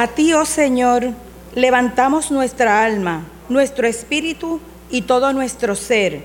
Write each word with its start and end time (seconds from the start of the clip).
A 0.00 0.06
ti, 0.06 0.32
oh 0.32 0.46
Señor, 0.46 1.10
levantamos 1.54 2.30
nuestra 2.30 2.82
alma, 2.84 3.24
nuestro 3.50 3.86
espíritu 3.86 4.58
y 4.90 5.02
todo 5.02 5.34
nuestro 5.34 5.76
ser. 5.76 6.22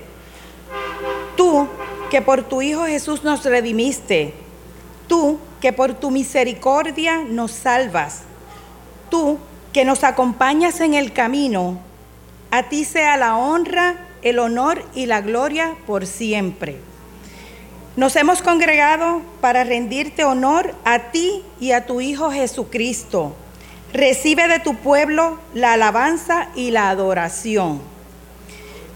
Tú, 1.36 1.68
que 2.10 2.22
por 2.22 2.42
tu 2.42 2.62
Hijo 2.62 2.86
Jesús 2.86 3.22
nos 3.22 3.44
redimiste, 3.44 4.32
tú, 5.08 5.38
que 5.60 5.74
por 5.74 5.92
tu 5.92 6.10
misericordia 6.10 7.18
nos 7.18 7.50
salvas, 7.50 8.22
tú, 9.10 9.38
que 9.74 9.84
nos 9.84 10.04
acompañas 10.04 10.80
en 10.80 10.94
el 10.94 11.12
camino, 11.12 11.78
a 12.50 12.70
ti 12.70 12.82
sea 12.82 13.18
la 13.18 13.36
honra, 13.36 14.06
el 14.22 14.38
honor 14.38 14.82
y 14.94 15.04
la 15.04 15.20
gloria 15.20 15.76
por 15.86 16.06
siempre. 16.06 16.78
Nos 17.94 18.16
hemos 18.16 18.40
congregado 18.40 19.20
para 19.42 19.64
rendirte 19.64 20.24
honor 20.24 20.74
a 20.86 21.10
ti 21.10 21.42
y 21.60 21.72
a 21.72 21.84
tu 21.84 22.00
Hijo 22.00 22.30
Jesucristo. 22.30 23.36
Recibe 23.92 24.48
de 24.48 24.58
tu 24.58 24.76
pueblo 24.76 25.38
la 25.54 25.74
alabanza 25.74 26.48
y 26.54 26.70
la 26.70 26.90
adoración. 26.90 27.80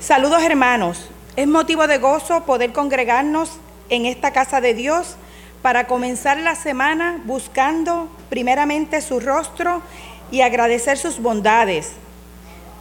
Saludos 0.00 0.42
hermanos. 0.42 1.08
Es 1.36 1.46
motivo 1.46 1.86
de 1.86 1.98
gozo 1.98 2.44
poder 2.44 2.72
congregarnos 2.72 3.52
en 3.88 4.06
esta 4.06 4.32
casa 4.32 4.60
de 4.60 4.74
Dios 4.74 5.16
para 5.62 5.86
comenzar 5.86 6.38
la 6.38 6.54
semana 6.54 7.20
buscando 7.24 8.08
primeramente 8.28 9.00
su 9.00 9.20
rostro 9.20 9.82
y 10.30 10.40
agradecer 10.40 10.98
sus 10.98 11.20
bondades. 11.20 11.92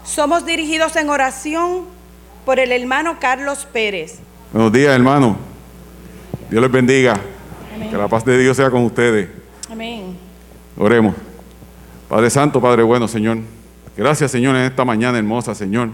Somos 0.03 0.45
dirigidos 0.45 0.95
en 0.95 1.09
oración 1.09 1.85
por 2.45 2.59
el 2.59 2.71
hermano 2.71 3.17
Carlos 3.19 3.67
Pérez. 3.71 4.19
Buenos 4.51 4.71
días, 4.71 4.95
hermano. 4.95 5.37
Dios 6.49 6.61
les 6.61 6.71
bendiga. 6.71 7.19
Que 7.89 7.97
la 7.97 8.07
paz 8.07 8.25
de 8.25 8.37
Dios 8.37 8.57
sea 8.57 8.69
con 8.69 8.83
ustedes. 8.83 9.29
Amén. 9.69 10.17
Oremos. 10.77 11.15
Padre 12.09 12.31
Santo, 12.31 12.59
Padre 12.59 12.81
bueno, 12.81 13.07
Señor. 13.07 13.37
Gracias, 13.95 14.31
Señor, 14.31 14.55
en 14.55 14.63
esta 14.63 14.83
mañana 14.83 15.19
hermosa, 15.19 15.53
Señor. 15.53 15.89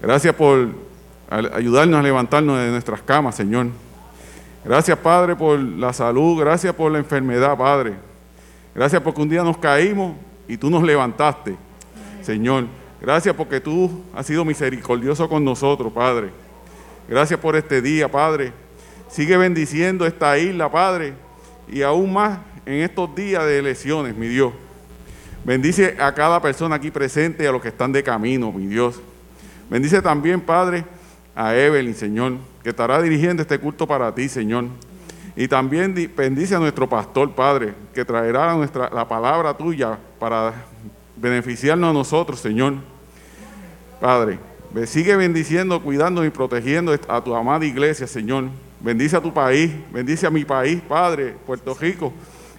Gracias 0.00 0.34
por 0.34 0.70
ayudarnos 1.28 2.00
a 2.00 2.02
levantarnos 2.02 2.58
de 2.58 2.70
nuestras 2.70 3.02
camas, 3.02 3.34
Señor. 3.34 3.66
Gracias, 4.64 4.96
Padre, 4.96 5.36
por 5.36 5.58
la 5.58 5.92
salud. 5.92 6.40
Gracias 6.40 6.74
por 6.74 6.90
la 6.90 7.00
enfermedad, 7.00 7.54
Padre. 7.54 7.96
Gracias 8.74 9.02
porque 9.02 9.20
un 9.20 9.28
día 9.28 9.42
nos 9.42 9.58
caímos 9.58 10.16
y 10.48 10.56
tú 10.56 10.70
nos 10.70 10.82
levantaste, 10.82 11.54
Señor. 12.22 12.64
Gracias 13.02 13.34
porque 13.34 13.60
tú 13.60 14.04
has 14.14 14.24
sido 14.24 14.42
misericordioso 14.42 15.28
con 15.28 15.44
nosotros, 15.44 15.92
Padre. 15.92 16.30
Gracias 17.10 17.38
por 17.38 17.56
este 17.56 17.82
día, 17.82 18.10
Padre. 18.10 18.54
Sigue 19.10 19.36
bendiciendo 19.36 20.06
esta 20.06 20.38
isla, 20.38 20.72
Padre, 20.72 21.12
y 21.68 21.82
aún 21.82 22.10
más 22.10 22.38
en 22.64 22.80
estos 22.80 23.14
días 23.14 23.44
de 23.44 23.58
elecciones, 23.58 24.16
mi 24.16 24.28
Dios. 24.28 24.54
Bendice 25.46 25.96
a 26.00 26.12
cada 26.12 26.42
persona 26.42 26.74
aquí 26.74 26.90
presente 26.90 27.44
y 27.44 27.46
a 27.46 27.52
los 27.52 27.62
que 27.62 27.68
están 27.68 27.92
de 27.92 28.02
camino, 28.02 28.50
mi 28.50 28.66
Dios. 28.66 29.00
Bendice 29.70 30.02
también, 30.02 30.40
Padre, 30.40 30.84
a 31.36 31.54
Evelyn, 31.54 31.94
Señor, 31.94 32.32
que 32.64 32.70
estará 32.70 33.00
dirigiendo 33.00 33.42
este 33.42 33.56
culto 33.60 33.86
para 33.86 34.12
ti, 34.12 34.28
Señor. 34.28 34.64
Y 35.36 35.46
también 35.46 35.94
bendice 36.16 36.56
a 36.56 36.58
nuestro 36.58 36.88
pastor, 36.88 37.30
Padre, 37.30 37.74
que 37.94 38.04
traerá 38.04 38.56
la 38.92 39.06
palabra 39.06 39.56
tuya 39.56 39.96
para 40.18 40.52
beneficiarnos 41.14 41.90
a 41.90 41.92
nosotros, 41.92 42.40
Señor. 42.40 42.74
Padre, 44.00 44.40
sigue 44.86 45.14
bendiciendo, 45.14 45.80
cuidando 45.80 46.24
y 46.24 46.30
protegiendo 46.30 46.92
a 47.06 47.22
tu 47.22 47.36
amada 47.36 47.64
iglesia, 47.64 48.08
Señor. 48.08 48.46
Bendice 48.80 49.16
a 49.16 49.20
tu 49.20 49.32
país, 49.32 49.72
bendice 49.92 50.26
a 50.26 50.30
mi 50.30 50.44
país, 50.44 50.82
Padre, 50.88 51.36
Puerto 51.46 51.72
Rico, 51.80 52.12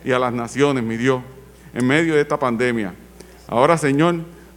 y 0.06 0.14
a 0.14 0.20
las 0.20 0.32
naciones, 0.32 0.86
mi 0.86 0.96
Dios, 0.96 1.22
en 1.78 1.86
medio 1.86 2.16
de 2.16 2.22
esta 2.22 2.38
pandemia. 2.38 2.94
Ahora, 3.48 3.78
Señor, 3.78 4.16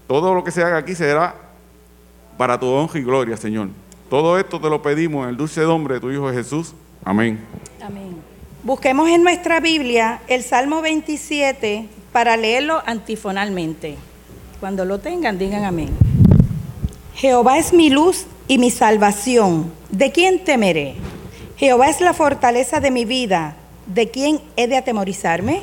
todo 0.09 0.35
lo 0.35 0.43
que 0.43 0.51
se 0.51 0.65
haga 0.65 0.79
aquí 0.79 0.95
será 0.95 1.35
para 2.39 2.59
tu 2.59 2.67
honra 2.67 2.99
y 2.99 3.03
gloria, 3.03 3.37
Señor. 3.37 3.69
Todo 4.09 4.39
esto 4.39 4.59
te 4.59 4.71
lo 4.71 4.81
pedimos 4.81 5.25
en 5.25 5.31
el 5.31 5.37
dulce 5.37 5.61
nombre 5.61 5.95
de 5.95 6.01
tu 6.01 6.11
Hijo 6.11 6.33
Jesús. 6.33 6.75
Amén. 7.05 7.39
Amén. 7.85 8.17
Busquemos 8.65 9.09
en 9.11 9.23
nuestra 9.23 9.61
Biblia 9.61 10.23
el 10.29 10.43
Salmo 10.43 10.81
27 10.81 11.87
para 12.11 12.39
leerlo 12.39 12.83
antifonalmente. 12.87 13.97
Cuando 14.59 14.87
lo 14.87 14.99
tengan, 14.99 15.39
digan 15.39 15.65
amén. 15.65 15.91
Jehová 17.15 17.59
es 17.59 17.75
mi 17.75 17.91
luz 17.91 18.25
y 18.49 18.57
mi 18.57 18.71
salvación. 18.71 19.71
¿De 19.91 20.11
quién 20.11 20.43
temeré? 20.43 20.95
Jehová 21.57 21.91
es 21.91 22.01
la 22.01 22.15
fortaleza 22.15 22.81
de 22.81 22.91
mi 22.91 23.05
vida. 23.05 23.57
¿De 23.87 24.11
quién 24.11 24.41
he 24.57 24.69
de 24.69 24.79
atemorizarme? 24.79 25.63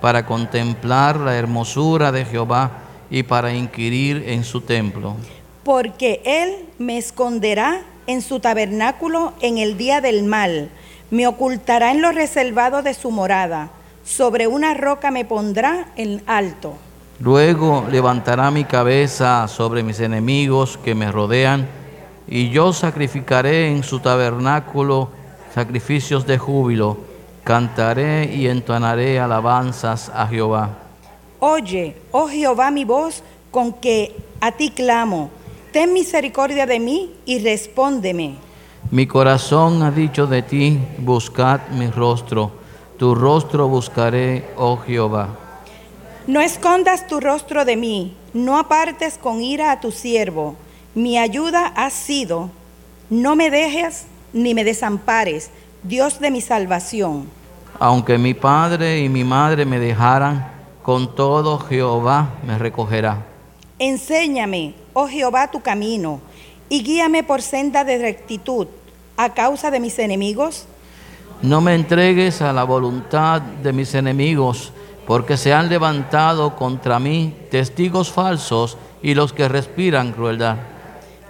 para 0.00 0.26
contemplar 0.26 1.16
la 1.16 1.36
hermosura 1.36 2.12
de 2.12 2.24
Jehová 2.24 2.70
y 3.10 3.22
para 3.22 3.54
inquirir 3.54 4.24
en 4.26 4.44
su 4.44 4.60
templo. 4.60 5.16
Porque 5.64 6.20
Él 6.24 6.66
me 6.78 6.98
esconderá 6.98 7.82
en 8.06 8.22
su 8.22 8.40
tabernáculo 8.40 9.32
en 9.40 9.58
el 9.58 9.76
día 9.76 10.00
del 10.00 10.24
mal, 10.24 10.70
me 11.10 11.26
ocultará 11.26 11.90
en 11.90 12.02
lo 12.02 12.12
reservado 12.12 12.82
de 12.82 12.94
su 12.94 13.10
morada, 13.10 13.70
sobre 14.04 14.46
una 14.46 14.74
roca 14.74 15.10
me 15.10 15.24
pondrá 15.24 15.88
en 15.96 16.22
alto. 16.26 16.74
Luego 17.18 17.86
levantará 17.90 18.50
mi 18.50 18.64
cabeza 18.64 19.48
sobre 19.48 19.82
mis 19.82 20.00
enemigos 20.00 20.78
que 20.84 20.94
me 20.94 21.10
rodean, 21.10 21.66
y 22.28 22.50
yo 22.50 22.72
sacrificaré 22.72 23.70
en 23.70 23.82
su 23.82 24.00
tabernáculo 24.00 25.10
sacrificios 25.54 26.26
de 26.26 26.38
júbilo, 26.38 26.98
cantaré 27.46 28.34
y 28.34 28.48
entonaré 28.48 29.20
alabanzas 29.20 30.10
a 30.12 30.26
Jehová. 30.26 30.70
Oye, 31.38 31.94
oh 32.10 32.26
Jehová, 32.26 32.72
mi 32.72 32.84
voz 32.84 33.22
con 33.52 33.72
que 33.72 34.16
a 34.40 34.50
ti 34.50 34.70
clamo. 34.70 35.30
Ten 35.70 35.92
misericordia 35.92 36.66
de 36.66 36.80
mí 36.80 37.14
y 37.24 37.38
respóndeme. 37.38 38.34
Mi 38.90 39.06
corazón 39.06 39.84
ha 39.84 39.92
dicho 39.92 40.26
de 40.26 40.42
ti, 40.42 40.80
buscad 40.98 41.60
mi 41.68 41.86
rostro. 41.86 42.50
Tu 42.98 43.14
rostro 43.14 43.68
buscaré, 43.68 44.50
oh 44.56 44.78
Jehová. 44.78 45.28
No 46.26 46.40
escondas 46.40 47.06
tu 47.06 47.20
rostro 47.20 47.64
de 47.64 47.76
mí, 47.76 48.16
no 48.34 48.58
apartes 48.58 49.18
con 49.18 49.40
ira 49.40 49.70
a 49.70 49.78
tu 49.78 49.92
siervo. 49.92 50.56
Mi 50.96 51.16
ayuda 51.16 51.68
ha 51.76 51.90
sido, 51.90 52.50
no 53.08 53.36
me 53.36 53.50
dejes 53.50 54.06
ni 54.32 54.52
me 54.52 54.64
desampares, 54.64 55.50
Dios 55.84 56.18
de 56.18 56.32
mi 56.32 56.40
salvación. 56.40 57.35
Aunque 57.78 58.18
mi 58.18 58.34
padre 58.34 59.00
y 59.00 59.08
mi 59.08 59.24
madre 59.24 59.64
me 59.64 59.78
dejaran, 59.78 60.52
con 60.82 61.14
todo 61.14 61.58
Jehová 61.58 62.30
me 62.46 62.58
recogerá. 62.58 63.24
Enséñame, 63.78 64.74
oh 64.94 65.08
Jehová, 65.08 65.50
tu 65.50 65.60
camino, 65.60 66.20
y 66.68 66.82
guíame 66.82 67.22
por 67.22 67.42
senda 67.42 67.84
de 67.84 67.98
rectitud 67.98 68.68
a 69.16 69.34
causa 69.34 69.70
de 69.70 69.80
mis 69.80 69.98
enemigos. 69.98 70.66
No 71.42 71.60
me 71.60 71.74
entregues 71.74 72.40
a 72.40 72.52
la 72.52 72.64
voluntad 72.64 73.42
de 73.42 73.72
mis 73.72 73.94
enemigos, 73.94 74.72
porque 75.06 75.36
se 75.36 75.52
han 75.52 75.68
levantado 75.68 76.56
contra 76.56 76.98
mí 76.98 77.34
testigos 77.50 78.10
falsos 78.10 78.78
y 79.02 79.14
los 79.14 79.32
que 79.32 79.48
respiran 79.48 80.12
crueldad. 80.12 80.56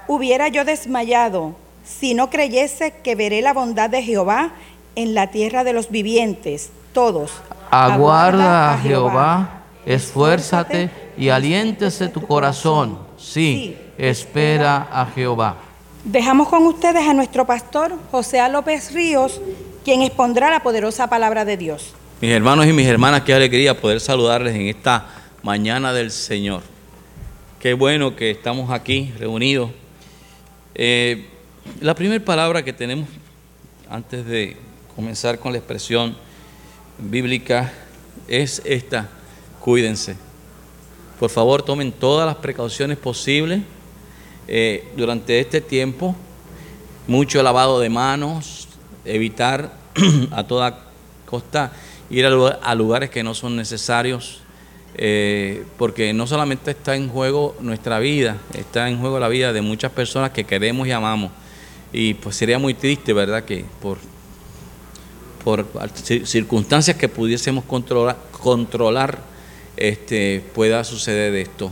Hubiera 0.06 0.49
yo 0.49 0.64
desmayado 0.64 1.56
si 1.84 2.14
no 2.14 2.31
creyese 2.31 2.92
que 3.02 3.14
veré 3.14 3.42
la 3.42 3.52
bondad 3.52 3.90
de 3.90 4.02
Jehová 4.02 4.52
en 4.96 5.14
la 5.14 5.31
tierra 5.31 5.62
de 5.62 5.72
los 5.72 5.90
vivientes, 5.90 6.70
todos. 6.93 7.31
Aguarda 7.70 8.75
a 8.75 8.78
Jehová, 8.78 9.62
esfuérzate 9.84 10.90
y 11.16 11.28
aliéntese 11.28 12.08
tu 12.08 12.22
corazón. 12.22 12.98
Sí, 13.16 13.76
espera 13.98 14.88
a 14.90 15.06
Jehová. 15.06 15.56
Dejamos 16.04 16.48
con 16.48 16.66
ustedes 16.66 17.06
a 17.06 17.14
nuestro 17.14 17.46
pastor 17.46 17.93
José 18.10 18.40
López 18.48 18.93
Ríos, 18.93 19.40
quien 19.84 20.02
expondrá 20.02 20.50
la 20.50 20.60
poderosa 20.60 21.08
palabra 21.08 21.44
de 21.44 21.56
Dios. 21.56 21.94
Mis 22.20 22.31
hermanos 22.31 22.66
y 22.66 22.72
mis 22.72 22.87
hermanas, 22.87 23.22
qué 23.22 23.34
alegría 23.34 23.78
poder 23.78 24.00
saludarles 24.00 24.54
en 24.54 24.62
esta 24.62 25.06
mañana 25.42 25.92
del 25.92 26.10
Señor. 26.10 26.62
Qué 27.60 27.75
bueno 27.75 28.16
que 28.16 28.31
estamos 28.31 28.70
aquí 28.70 29.12
reunidos. 29.19 29.70
Eh, 30.75 31.26
la 31.81 31.94
primera 31.94 32.25
palabra 32.25 32.64
que 32.64 32.72
tenemos 32.72 33.08
antes 33.90 34.25
de 34.25 34.56
comenzar 34.96 35.38
con 35.38 35.52
la 35.52 35.58
expresión 35.58 36.16
bíblica 36.98 37.70
es 38.26 38.62
esta, 38.64 39.10
cuídense. 39.60 40.16
Por 41.20 41.28
favor, 41.28 41.62
tomen 41.62 41.93
todas 41.93 42.26
las 42.26 42.37
precauciones 42.37 42.96
posibles 42.96 43.60
eh, 44.48 44.88
durante 44.96 45.38
este 45.38 45.60
tiempo. 45.60 46.16
Mucho 47.06 47.43
lavado 47.43 47.78
de 47.78 47.90
manos, 47.90 48.69
evitar 49.04 49.70
a 50.31 50.44
toda 50.44 50.87
costa 51.26 51.72
ir 52.08 52.25
a 52.25 52.75
lugares 52.75 53.10
que 53.10 53.22
no 53.22 53.34
son 53.34 53.56
necesarios, 53.56 54.40
eh, 54.94 55.64
porque 55.76 56.14
no 56.14 56.26
solamente 56.26 56.70
está 56.70 56.96
en 56.96 57.08
juego 57.10 57.54
nuestra 57.60 57.99
vida, 57.99 58.38
está 58.54 58.88
en 58.88 58.99
juego 58.99 59.20
la 59.20 59.28
vida 59.28 59.52
de 59.52 59.60
muchas 59.60 59.92
personas 59.92 60.31
que 60.31 60.44
queremos 60.44 60.88
y 60.88 60.92
amamos. 60.92 61.32
Y 61.92 62.14
pues 62.14 62.37
sería 62.37 62.58
muy 62.58 62.75
triste, 62.75 63.12
¿verdad?, 63.12 63.44
que 63.44 63.64
por, 63.81 63.99
por 65.46 65.64
circunstancias 66.25 66.96
que 66.96 67.08
pudiésemos 67.08 67.62
controlar, 67.62 68.16
controlar 68.32 69.20
este, 69.76 70.43
pueda 70.52 70.82
suceder 70.82 71.32
esto. 71.37 71.70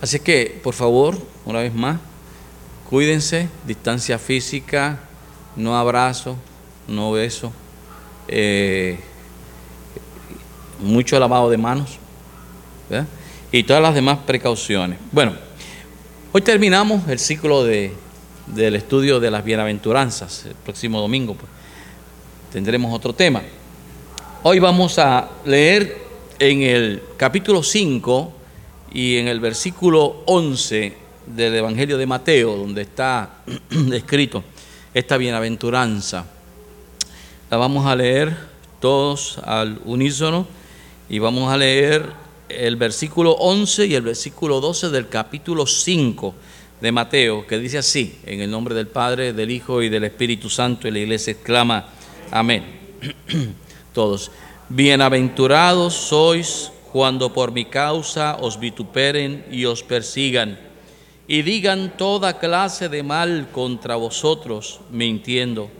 Así 0.00 0.20
que, 0.20 0.58
por 0.64 0.72
favor, 0.72 1.18
una 1.44 1.58
vez 1.58 1.74
más, 1.74 1.98
cuídense, 2.88 3.50
distancia 3.66 4.18
física, 4.18 5.00
no 5.54 5.76
abrazo, 5.76 6.38
no 6.88 7.12
beso, 7.12 7.52
eh, 8.26 8.98
mucho 10.78 11.20
lavado 11.20 11.50
de 11.50 11.58
manos 11.58 11.98
y 13.52 13.64
todas 13.64 13.82
las 13.82 13.94
demás 13.94 14.20
precauciones. 14.26 14.98
Bueno, 15.12 15.34
hoy 16.32 16.40
terminamos 16.40 17.06
el 17.06 17.18
ciclo 17.18 17.64
de, 17.64 17.92
del 18.46 18.76
estudio 18.76 19.20
de 19.20 19.30
las 19.30 19.44
bienaventuranzas. 19.44 20.46
El 20.46 20.54
próximo 20.54 21.02
domingo 21.02 21.34
pues, 21.34 21.59
tendremos 22.50 22.92
otro 22.92 23.12
tema. 23.12 23.42
Hoy 24.42 24.58
vamos 24.58 24.98
a 24.98 25.28
leer 25.44 25.98
en 26.38 26.62
el 26.62 27.02
capítulo 27.16 27.62
5 27.62 28.32
y 28.92 29.18
en 29.18 29.28
el 29.28 29.38
versículo 29.38 30.22
11 30.26 30.96
del 31.26 31.54
Evangelio 31.54 31.96
de 31.96 32.06
Mateo, 32.06 32.56
donde 32.56 32.82
está 32.82 33.42
escrito 33.92 34.42
esta 34.92 35.16
bienaventuranza. 35.16 36.26
La 37.50 37.56
vamos 37.56 37.86
a 37.86 37.94
leer 37.94 38.36
todos 38.80 39.38
al 39.44 39.80
unísono 39.84 40.46
y 41.08 41.20
vamos 41.20 41.52
a 41.52 41.56
leer 41.56 42.04
el 42.48 42.74
versículo 42.74 43.32
11 43.32 43.86
y 43.86 43.94
el 43.94 44.02
versículo 44.02 44.60
12 44.60 44.90
del 44.90 45.08
capítulo 45.08 45.66
5 45.66 46.34
de 46.80 46.90
Mateo, 46.90 47.46
que 47.46 47.58
dice 47.58 47.78
así, 47.78 48.18
en 48.26 48.40
el 48.40 48.50
nombre 48.50 48.74
del 48.74 48.88
Padre, 48.88 49.32
del 49.32 49.50
Hijo 49.52 49.82
y 49.82 49.88
del 49.88 50.04
Espíritu 50.04 50.48
Santo, 50.48 50.88
y 50.88 50.90
la 50.90 50.98
iglesia 50.98 51.32
exclama, 51.32 51.86
amén. 52.30 52.64
Todos. 53.92 54.30
Bienaventurados 54.68 55.94
sois 55.94 56.70
cuando 56.92 57.32
por 57.32 57.50
mi 57.50 57.64
causa 57.64 58.36
os 58.40 58.58
vituperen 58.58 59.46
y 59.50 59.64
os 59.64 59.82
persigan 59.82 60.70
y 61.30 61.42
digan 61.42 61.96
toda 61.96 62.40
clase 62.40 62.88
de 62.88 63.04
mal 63.04 63.50
contra 63.52 63.94
vosotros, 63.94 64.80
mintiendo. 64.90 65.70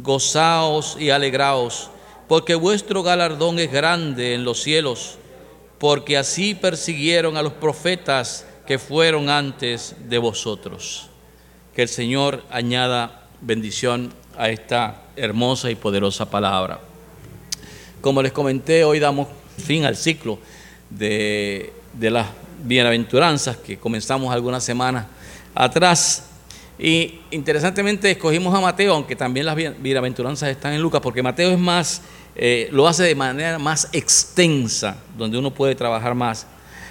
Gozaos 0.00 0.96
y 0.98 1.10
alegraos, 1.10 1.90
porque 2.26 2.56
vuestro 2.56 3.04
galardón 3.04 3.60
es 3.60 3.70
grande 3.70 4.34
en 4.34 4.42
los 4.42 4.60
cielos, 4.60 5.16
porque 5.78 6.16
así 6.16 6.56
persiguieron 6.56 7.36
a 7.36 7.42
los 7.42 7.52
profetas 7.52 8.44
que 8.66 8.80
fueron 8.80 9.30
antes 9.30 9.94
de 10.08 10.18
vosotros. 10.18 11.06
Que 11.72 11.82
el 11.82 11.88
Señor 11.88 12.42
añada 12.50 13.28
bendición 13.40 14.12
a 14.36 14.48
esta 14.48 15.02
hermosa 15.16 15.70
y 15.70 15.74
poderosa 15.74 16.28
palabra. 16.28 16.80
Como 18.00 18.22
les 18.22 18.32
comenté, 18.32 18.84
hoy 18.84 18.98
damos 18.98 19.28
fin 19.58 19.84
al 19.84 19.96
ciclo 19.96 20.38
de, 20.88 21.72
las 21.98 22.26
bienaventuranzas 22.62 23.56
que 23.58 23.78
comenzamos 23.78 24.32
algunas 24.32 24.64
semanas 24.64 25.06
atrás. 25.54 26.26
Y 26.78 27.20
interesantemente 27.30 28.10
escogimos 28.10 28.54
a 28.54 28.60
Mateo, 28.60 28.94
aunque 28.94 29.14
también 29.14 29.44
las 29.44 29.54
bienaventuranzas 29.54 30.48
están 30.48 30.72
en 30.72 30.80
Lucas, 30.80 31.02
porque 31.02 31.22
Mateo 31.22 31.50
es 31.50 31.58
más, 31.58 32.02
eh, 32.34 32.68
lo 32.72 32.88
hace 32.88 33.02
de 33.02 33.14
manera 33.14 33.58
más 33.58 33.88
extensa, 33.92 34.96
donde 35.18 35.36
uno 35.36 35.50
puede 35.50 35.74
trabajar 35.74 36.14
más. 36.14 36.46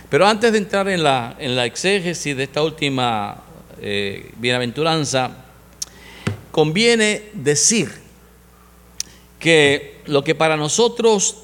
Pero 0.10 0.28
antes 0.28 0.52
de 0.52 0.60
entrar 0.60 0.88
en 0.90 1.04
la, 1.04 1.36
en 1.40 1.56
la 1.56 1.66
exégesis 1.66 2.38
de 2.38 2.44
esta 2.44 2.62
última 2.62 3.38
eh, 3.82 4.32
bienaventuranza, 4.38 5.32
conviene 6.60 7.30
decir 7.32 7.90
que 9.40 10.02
lo 10.08 10.26
que 10.26 10.36
para 10.36 10.58
nosotros 10.58 11.38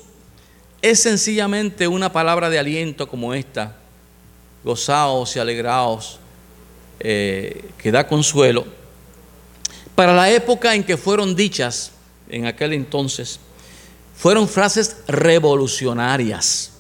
es 0.82 1.02
sencillamente 1.02 1.88
una 1.88 2.12
palabra 2.12 2.50
de 2.50 2.60
aliento 2.60 3.08
como 3.08 3.34
esta, 3.34 3.78
gozaos 4.66 5.34
y 5.34 5.40
alegraos, 5.40 6.20
eh, 7.00 7.64
que 7.78 7.94
da 7.94 8.06
consuelo, 8.06 8.66
para 9.96 10.14
la 10.14 10.30
época 10.30 10.76
en 10.76 10.84
que 10.84 10.98
fueron 10.98 11.34
dichas, 11.34 11.94
en 12.28 12.46
aquel 12.46 12.74
entonces, 12.74 13.40
fueron 14.18 14.50
frases 14.50 14.98
revolucionarias. 15.08 16.74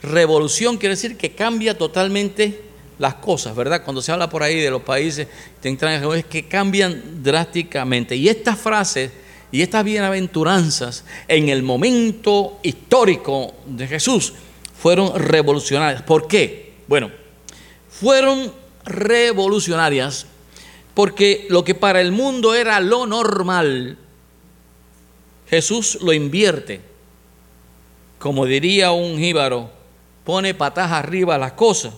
Revolución 0.00 0.78
quiere 0.78 0.94
decir 0.94 1.18
que 1.18 1.34
cambia 1.34 1.76
totalmente 1.76 2.62
las 2.98 3.14
cosas, 3.14 3.54
¿verdad? 3.56 3.82
Cuando 3.84 4.00
se 4.02 4.12
habla 4.12 4.28
por 4.28 4.42
ahí 4.42 4.60
de 4.60 4.70
los 4.70 4.82
países 4.82 5.28
es 5.62 6.24
que 6.26 6.46
cambian 6.48 7.22
drásticamente. 7.22 8.16
Y 8.16 8.28
estas 8.28 8.58
frases 8.58 9.10
y 9.50 9.62
estas 9.62 9.84
bienaventuranzas 9.84 11.04
en 11.28 11.48
el 11.48 11.62
momento 11.62 12.58
histórico 12.62 13.54
de 13.66 13.86
Jesús 13.86 14.34
fueron 14.78 15.14
revolucionarias. 15.18 16.02
¿Por 16.02 16.26
qué? 16.28 16.74
Bueno, 16.86 17.10
fueron 17.88 18.52
revolucionarias 18.84 20.26
porque 20.94 21.46
lo 21.50 21.64
que 21.64 21.74
para 21.74 22.00
el 22.00 22.12
mundo 22.12 22.54
era 22.54 22.80
lo 22.80 23.06
normal, 23.06 23.98
Jesús 25.48 25.98
lo 26.00 26.12
invierte. 26.12 26.80
Como 28.18 28.46
diría 28.46 28.92
un 28.92 29.18
jíbaro, 29.18 29.70
pone 30.24 30.54
patas 30.54 30.92
arriba 30.92 31.36
las 31.36 31.52
cosas. 31.52 31.94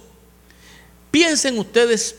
Piensen 1.16 1.58
ustedes 1.58 2.14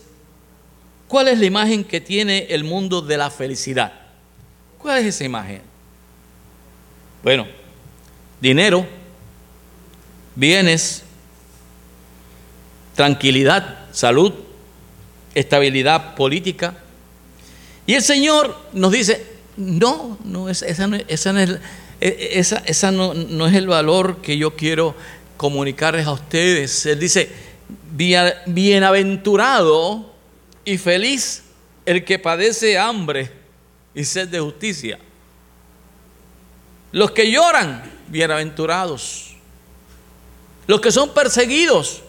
cuál 1.08 1.28
es 1.28 1.38
la 1.38 1.46
imagen 1.46 1.84
que 1.84 2.02
tiene 2.02 2.48
el 2.50 2.64
mundo 2.64 3.00
de 3.00 3.16
la 3.16 3.30
felicidad. 3.30 3.94
¿Cuál 4.80 4.98
es 4.98 5.06
esa 5.06 5.24
imagen? 5.24 5.62
Bueno, 7.22 7.46
dinero, 8.42 8.88
bienes, 10.34 11.04
tranquilidad, 12.96 13.86
salud, 13.92 14.34
estabilidad 15.36 16.16
política. 16.16 16.76
Y 17.86 17.94
el 17.94 18.02
Señor 18.02 18.58
nos 18.74 18.92
dice, 18.92 19.24
no, 19.58 20.18
no 20.24 20.50
es, 20.50 20.64
esa, 20.64 20.88
no, 20.88 20.98
esa, 21.08 21.34
no 21.34 21.40
es, 21.40 21.52
e, 22.02 22.30
esa, 22.34 22.64
esa 22.66 22.90
no, 22.90 23.14
no 23.14 23.46
es 23.46 23.54
el 23.54 23.68
valor 23.68 24.24
que 24.24 24.40
yo 24.40 24.56
quiero 24.56 24.96
comunicarles 25.38 26.08
a 26.08 26.14
ustedes. 26.14 26.84
Él 26.88 27.00
dice, 27.00 27.30
bienaventurado 28.46 30.14
y 30.64 30.78
feliz 30.78 31.44
el 31.86 32.04
que 32.04 32.20
padece 32.20 32.78
hambre 32.78 33.32
y 33.96 34.04
sed 34.04 34.28
de 34.28 34.40
justicia. 34.40 35.00
Los 36.92 37.12
que 37.12 37.32
lloran, 37.32 37.84
bienaventurados. 38.10 39.36
Los 40.68 40.82
que 40.82 40.92
son 40.92 41.14
perseguidos, 41.14 42.02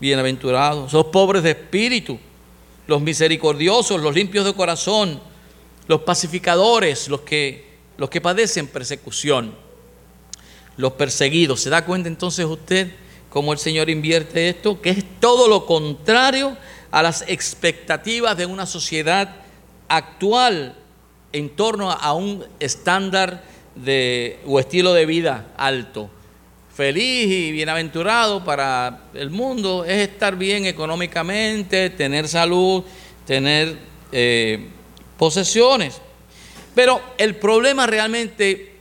bienaventurados. 0.00 0.92
Los 0.92 1.06
pobres 1.06 1.42
de 1.42 1.50
espíritu, 1.50 2.18
los 2.86 3.00
misericordiosos, 3.02 4.00
los 4.00 4.14
limpios 4.14 4.44
de 4.44 4.54
corazón, 4.54 5.20
los 5.86 6.00
pacificadores, 6.02 7.08
los 7.08 7.20
que, 7.20 7.76
los 7.98 8.10
que 8.10 8.20
padecen 8.20 8.66
persecución, 8.66 9.54
los 10.76 10.92
perseguidos. 10.92 11.60
¿Se 11.60 11.70
da 11.70 11.84
cuenta 11.84 12.08
entonces 12.08 12.46
usted 12.46 12.92
cómo 13.36 13.52
el 13.52 13.58
Señor 13.58 13.90
invierte 13.90 14.48
esto? 14.48 14.80
Que 14.80 14.88
es 14.88 15.04
todo 15.20 15.46
lo 15.46 15.66
contrario 15.66 16.56
a 16.90 17.02
las 17.02 17.20
expectativas 17.28 18.34
de 18.34 18.46
una 18.46 18.64
sociedad 18.64 19.36
actual 19.88 20.74
en 21.34 21.50
torno 21.50 21.90
a 21.90 22.14
un 22.14 22.46
estándar 22.60 23.44
de, 23.74 24.38
o 24.46 24.58
estilo 24.58 24.94
de 24.94 25.04
vida 25.04 25.52
alto. 25.58 26.08
Feliz 26.74 27.26
y 27.26 27.52
bienaventurado 27.52 28.42
para 28.42 29.02
el 29.12 29.28
mundo 29.28 29.84
es 29.84 30.08
estar 30.08 30.36
bien 30.36 30.64
económicamente, 30.64 31.90
tener 31.90 32.28
salud, 32.28 32.84
tener 33.26 33.76
eh, 34.12 34.66
posesiones. 35.18 36.00
Pero 36.74 37.02
el 37.18 37.36
problema 37.36 37.86
realmente 37.86 38.76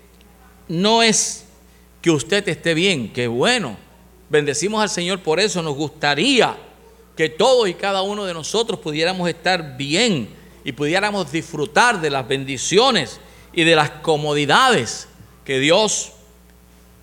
no 0.69 1.03
es 1.03 1.43
que 2.01 2.09
usted 2.09 2.47
esté 2.47 2.73
bien, 2.73 3.11
que 3.11 3.27
bueno. 3.27 3.83
Bendecimos 4.29 4.81
al 4.81 4.89
Señor 4.89 5.19
por 5.19 5.39
eso. 5.39 5.61
Nos 5.61 5.75
gustaría 5.75 6.57
que 7.15 7.29
todos 7.29 7.69
y 7.69 7.73
cada 7.73 8.01
uno 8.01 8.25
de 8.25 8.33
nosotros 8.33 8.79
pudiéramos 8.79 9.29
estar 9.29 9.77
bien 9.77 10.29
y 10.63 10.71
pudiéramos 10.71 11.31
disfrutar 11.31 12.01
de 12.01 12.09
las 12.09 12.27
bendiciones 12.27 13.19
y 13.53 13.63
de 13.63 13.75
las 13.75 13.89
comodidades 13.89 15.07
que 15.45 15.59
Dios 15.59 16.11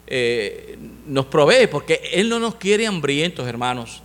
eh, 0.06 0.76
nos 1.06 1.26
provee, 1.26 1.68
porque 1.68 2.10
Él 2.12 2.28
no 2.28 2.38
nos 2.38 2.56
quiere 2.56 2.86
hambrientos, 2.86 3.46
hermanos. 3.46 4.02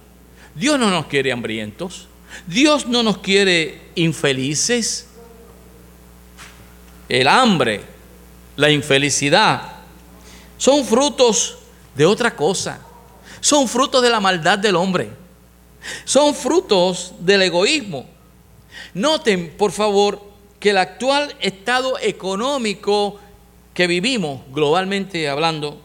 Dios 0.56 0.80
no 0.80 0.90
nos 0.90 1.08
quiere 1.08 1.32
hambrientos. 1.32 2.08
Dios 2.46 2.88
no 2.88 3.04
nos 3.04 3.18
quiere 3.18 3.82
infelices. 3.96 5.08
El 7.10 7.28
hambre, 7.28 7.82
la 8.56 8.70
infelicidad, 8.70 9.78
son 10.58 10.86
frutos 10.86 11.58
de 11.96 12.06
otra 12.06 12.36
cosa. 12.36 12.87
Son 13.40 13.68
frutos 13.68 14.02
de 14.02 14.10
la 14.10 14.20
maldad 14.20 14.60
del 14.60 14.76
hombre. 14.76 15.10
Son 16.06 16.34
frutos 16.34 17.14
del 17.20 17.44
egoísmo. 17.44 18.06
Noten, 18.94 19.54
por 19.58 19.72
favor, 19.72 20.22
que 20.60 20.72
el 20.72 20.78
actual 20.78 21.36
estado 21.40 22.00
económico 22.00 23.20
que 23.74 23.88
vivimos, 23.88 24.42
globalmente 24.52 25.30
hablando, 25.30 25.80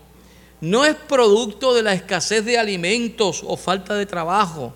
no 0.60 0.84
es 0.84 0.94
producto 0.94 1.74
de 1.74 1.82
la 1.82 1.92
escasez 1.92 2.44
de 2.44 2.58
alimentos 2.58 3.42
o 3.46 3.56
falta 3.56 3.94
de 3.94 4.06
trabajo. 4.06 4.72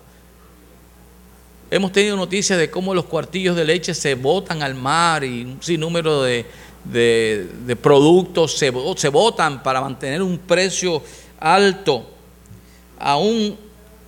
Hemos 1.71 1.91
tenido 1.91 2.15
noticias 2.15 2.59
de 2.59 2.69
cómo 2.69 2.93
los 2.93 3.05
cuartillos 3.05 3.55
de 3.55 3.65
leche 3.65 3.93
se 3.93 4.15
botan 4.15 4.61
al 4.61 4.75
mar 4.75 5.23
y 5.23 5.43
un 5.43 5.61
sinnúmero 5.61 6.21
de, 6.21 6.45
de, 6.83 7.75
productos 7.81 8.57
se, 8.57 8.71
se 8.95 9.09
botan 9.09 9.63
para 9.63 9.81
mantener 9.81 10.21
un 10.21 10.37
precio 10.37 11.01
alto, 11.39 12.09
aún 12.99 13.57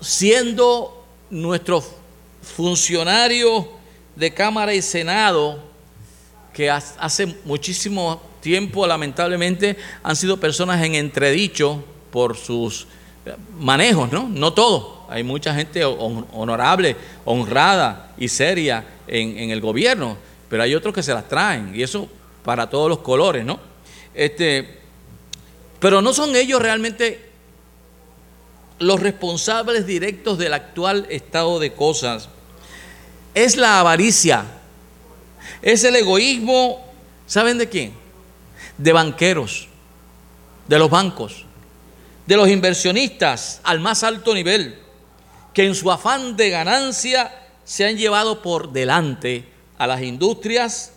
siendo 0.02 1.06
nuestros 1.30 1.86
funcionarios 2.42 3.66
de 4.16 4.34
Cámara 4.34 4.74
y 4.74 4.82
Senado, 4.82 5.64
que 6.54 6.70
hace 6.70 7.38
muchísimo 7.46 8.22
tiempo 8.42 8.86
lamentablemente 8.86 9.78
han 10.04 10.16
sido 10.16 10.38
personas 10.38 10.84
en 10.84 10.96
entredicho 10.96 11.84
por 12.12 12.36
sus 12.36 12.88
manejos, 13.58 14.12
¿no? 14.12 14.28
No 14.28 14.54
todos. 14.54 15.00
Hay 15.10 15.24
mucha 15.24 15.54
gente 15.54 15.84
honorable, 15.86 16.96
honrada 17.26 18.14
y 18.18 18.28
seria 18.28 18.86
en, 19.08 19.38
en, 19.38 19.50
el 19.50 19.60
gobierno, 19.60 20.18
pero 20.50 20.64
hay 20.64 20.76
otros 20.76 20.94
que 20.94 21.02
se 21.02 21.14
las 21.14 21.28
traen 21.28 21.74
y 21.76 21.82
eso 21.82 22.08
para 22.44 22.70
todos 22.70 22.90
los 22.90 23.00
colores, 23.00 23.44
¿no? 23.44 23.60
Este, 24.14 24.80
pero 25.80 26.02
no 26.02 26.14
son 26.14 26.36
ellos 26.36 26.62
realmente 26.62 27.29
los 28.80 29.00
responsables 29.00 29.86
directos 29.86 30.38
del 30.38 30.54
actual 30.54 31.06
estado 31.10 31.60
de 31.60 31.74
cosas. 31.74 32.30
Es 33.36 33.58
la 33.58 33.80
avaricia, 33.80 34.46
es 35.62 35.84
el 35.84 35.96
egoísmo, 35.96 36.86
¿saben 37.28 37.58
de 37.58 37.70
quién? 37.70 37.94
De 38.78 38.94
banqueros, 38.94 39.68
de 40.68 40.80
los 40.80 40.90
bancos, 40.90 41.46
de 42.26 42.38
los 42.38 42.50
inversionistas 42.50 43.60
al 43.64 43.80
más 43.80 44.04
alto 44.04 44.34
nivel, 44.34 44.80
que 45.54 45.66
en 45.66 45.76
su 45.76 45.92
afán 45.92 46.38
de 46.38 46.50
ganancia 46.50 47.32
se 47.66 47.86
han 47.86 47.98
llevado 47.98 48.42
por 48.42 48.72
delante 48.72 49.46
a 49.78 49.88
las 49.88 50.02
industrias, 50.02 50.94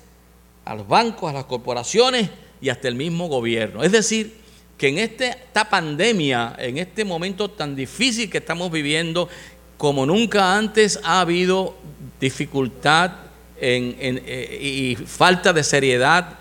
a 0.65 0.75
los 0.75 0.87
bancos, 0.87 1.31
a 1.31 1.35
las 1.35 1.45
corporaciones 1.45 2.31
y 2.61 2.69
hasta 2.69 2.89
el 2.89 2.95
mismo 2.95 3.29
gobierno. 3.29 3.83
Es 3.83 3.93
decir, 3.93 4.42
que 4.79 4.89
en 4.89 4.99
este, 4.99 5.29
esta 5.29 5.69
pandemia, 5.69 6.55
en 6.59 6.79
este 6.79 7.05
momento 7.05 7.51
tan 7.51 7.77
difícil 7.77 8.31
que 8.31 8.39
estamos 8.39 8.71
viviendo, 8.71 9.29
como 9.77 10.07
nunca 10.07 10.57
antes 10.57 11.01
ha 11.03 11.21
habido 11.21 11.77
dificultad 12.21 13.13
eh, 13.61 14.59
y 14.61 14.97
falta 14.97 15.53
de 15.53 15.63
seriedad, 15.63 16.39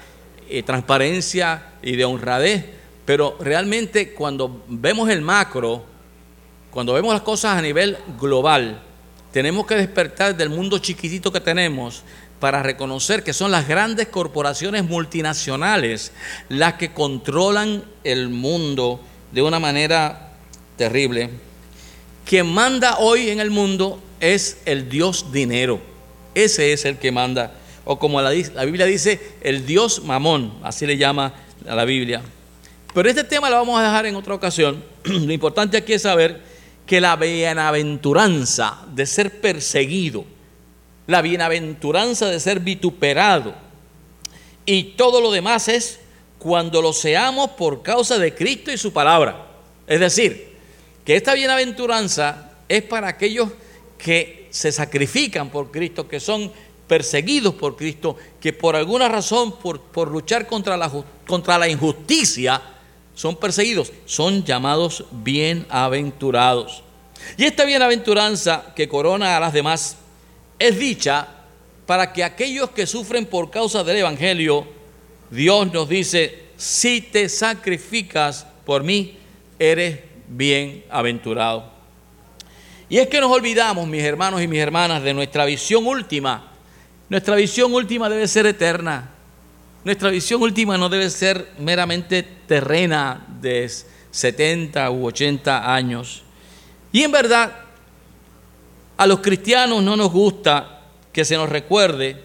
transparencia 0.65 1.69
y 1.81 1.95
de 1.95 2.03
honradez, 2.03 2.65
pero 3.05 3.37
realmente 3.39 4.13
cuando 4.13 4.63
vemos 4.67 5.09
el 5.09 5.21
macro, 5.21 5.85
cuando 6.71 6.93
vemos 6.93 7.13
las 7.13 7.21
cosas 7.21 7.57
a 7.57 7.61
nivel 7.61 7.97
global, 8.19 8.81
tenemos 9.31 9.65
que 9.65 9.75
despertar 9.75 10.35
del 10.35 10.49
mundo 10.49 10.77
chiquitito 10.77 11.31
que 11.31 11.39
tenemos 11.39 12.03
para 12.41 12.63
reconocer 12.63 13.23
que 13.23 13.33
son 13.33 13.51
las 13.51 13.67
grandes 13.67 14.07
corporaciones 14.07 14.83
multinacionales 14.83 16.11
las 16.49 16.73
que 16.73 16.91
controlan 16.91 17.83
el 18.03 18.29
mundo 18.29 18.99
de 19.31 19.43
una 19.43 19.59
manera 19.59 20.33
terrible. 20.75 21.29
Quien 22.25 22.51
manda 22.51 22.97
hoy 22.97 23.29
en 23.29 23.39
el 23.39 23.51
mundo 23.51 24.01
es 24.19 24.57
el 24.65 24.89
Dios 24.89 25.31
dinero. 25.31 25.79
Ese 26.33 26.73
es 26.73 26.83
el 26.85 26.97
que 26.97 27.11
manda. 27.11 27.53
O 27.85 27.99
como 27.99 28.19
la, 28.19 28.31
Biblia 28.31 28.87
dice, 28.87 29.21
el 29.41 29.67
Dios 29.67 30.03
mamón, 30.03 30.53
así 30.63 30.87
le 30.87 30.97
llama 30.97 31.33
a 31.67 31.75
la 31.75 31.85
Biblia. 31.85 32.23
Pero 32.91 33.07
este 33.07 33.23
tema 33.23 33.51
lo 33.51 33.57
vamos 33.57 33.79
a 33.79 33.83
dejar 33.83 34.07
en 34.07 34.15
otra 34.15 34.33
ocasión. 34.33 34.83
Lo 35.03 35.31
importante 35.31 35.77
aquí 35.77 35.93
es 35.93 36.01
saber 36.01 36.41
que 36.87 36.99
la 36.99 37.15
bienaventuranza 37.15 38.79
de 38.93 39.05
ser 39.05 39.39
perseguido, 39.39 40.25
la 41.07 41.21
bienaventuranza 41.21 42.27
de 42.27 42.39
ser 42.39 42.59
vituperado. 42.59 43.53
Y 44.65 44.95
todo 44.95 45.21
lo 45.21 45.31
demás 45.31 45.67
es 45.67 45.99
cuando 46.39 46.81
lo 46.81 46.93
seamos 46.93 47.51
por 47.51 47.81
causa 47.81 48.17
de 48.17 48.33
Cristo 48.33 48.71
y 48.71 48.77
su 48.77 48.93
palabra. 48.93 49.47
Es 49.87 49.99
decir, 49.99 50.55
que 51.05 51.15
esta 51.15 51.33
bienaventuranza 51.33 52.51
es 52.67 52.83
para 52.83 53.09
aquellos 53.09 53.49
que 53.97 54.47
se 54.49 54.71
sacrifican 54.71 55.49
por 55.49 55.71
Cristo, 55.71 56.07
que 56.07 56.19
son 56.19 56.51
perseguidos 56.87 57.55
por 57.55 57.75
Cristo, 57.75 58.17
que 58.39 58.53
por 58.53 58.75
alguna 58.75 59.07
razón, 59.07 59.57
por, 59.59 59.81
por 59.81 60.09
luchar 60.09 60.47
contra 60.47 60.75
la, 60.77 60.91
contra 61.27 61.57
la 61.57 61.69
injusticia, 61.69 62.61
son 63.13 63.35
perseguidos, 63.35 63.91
son 64.05 64.43
llamados 64.43 65.05
bienaventurados. 65.11 66.83
Y 67.37 67.45
esta 67.45 67.65
bienaventuranza 67.65 68.73
que 68.75 68.89
corona 68.89 69.37
a 69.37 69.39
las 69.39 69.53
demás 69.53 69.97
es 70.67 70.77
dicha 70.77 71.27
para 71.85 72.13
que 72.13 72.23
aquellos 72.23 72.69
que 72.69 72.85
sufren 72.85 73.25
por 73.25 73.49
causa 73.49 73.83
del 73.83 73.97
Evangelio, 73.97 74.67
Dios 75.31 75.73
nos 75.73 75.89
dice, 75.89 76.49
si 76.55 77.01
te 77.01 77.27
sacrificas 77.29 78.45
por 78.65 78.83
mí, 78.83 79.17
eres 79.57 79.99
bienaventurado. 80.27 81.71
Y 82.89 82.99
es 82.99 83.07
que 83.07 83.19
nos 83.19 83.31
olvidamos, 83.31 83.87
mis 83.87 84.03
hermanos 84.03 84.41
y 84.41 84.47
mis 84.47 84.59
hermanas, 84.59 85.01
de 85.01 85.13
nuestra 85.13 85.45
visión 85.45 85.87
última. 85.87 86.51
Nuestra 87.09 87.35
visión 87.35 87.73
última 87.73 88.07
debe 88.07 88.27
ser 88.27 88.45
eterna. 88.45 89.09
Nuestra 89.83 90.11
visión 90.11 90.41
última 90.41 90.77
no 90.77 90.89
debe 90.89 91.09
ser 91.09 91.53
meramente 91.57 92.21
terrena 92.21 93.25
de 93.41 93.69
70 94.11 94.91
u 94.91 95.07
80 95.07 95.73
años. 95.73 96.23
Y 96.91 97.01
en 97.01 97.11
verdad, 97.11 97.51
a 99.01 99.07
los 99.07 99.21
cristianos 99.21 99.81
no 99.81 99.95
nos 99.97 100.11
gusta 100.11 100.79
que 101.11 101.25
se 101.25 101.35
nos 101.35 101.49
recuerde 101.49 102.21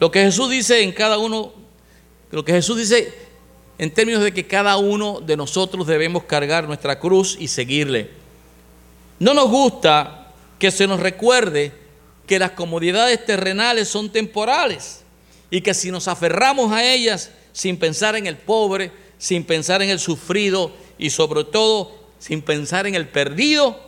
lo 0.00 0.10
que 0.10 0.24
Jesús 0.24 0.50
dice 0.50 0.82
en 0.82 0.90
cada 0.90 1.18
uno, 1.18 1.52
lo 2.32 2.44
que 2.44 2.50
Jesús 2.50 2.76
dice 2.78 3.14
en 3.78 3.94
términos 3.94 4.24
de 4.24 4.34
que 4.34 4.48
cada 4.48 4.76
uno 4.76 5.20
de 5.20 5.36
nosotros 5.36 5.86
debemos 5.86 6.24
cargar 6.24 6.66
nuestra 6.66 6.98
cruz 6.98 7.36
y 7.38 7.46
seguirle. 7.46 8.10
No 9.20 9.34
nos 9.34 9.48
gusta 9.48 10.32
que 10.58 10.72
se 10.72 10.88
nos 10.88 10.98
recuerde 10.98 11.72
que 12.26 12.40
las 12.40 12.50
comodidades 12.50 13.24
terrenales 13.24 13.86
son 13.86 14.10
temporales 14.10 15.04
y 15.48 15.60
que 15.60 15.74
si 15.74 15.92
nos 15.92 16.08
aferramos 16.08 16.72
a 16.72 16.84
ellas 16.84 17.30
sin 17.52 17.78
pensar 17.78 18.16
en 18.16 18.26
el 18.26 18.36
pobre, 18.36 18.90
sin 19.16 19.44
pensar 19.44 19.80
en 19.80 19.90
el 19.90 20.00
sufrido 20.00 20.72
y 20.98 21.10
sobre 21.10 21.44
todo 21.44 21.94
sin 22.18 22.42
pensar 22.42 22.88
en 22.88 22.96
el 22.96 23.06
perdido, 23.06 23.85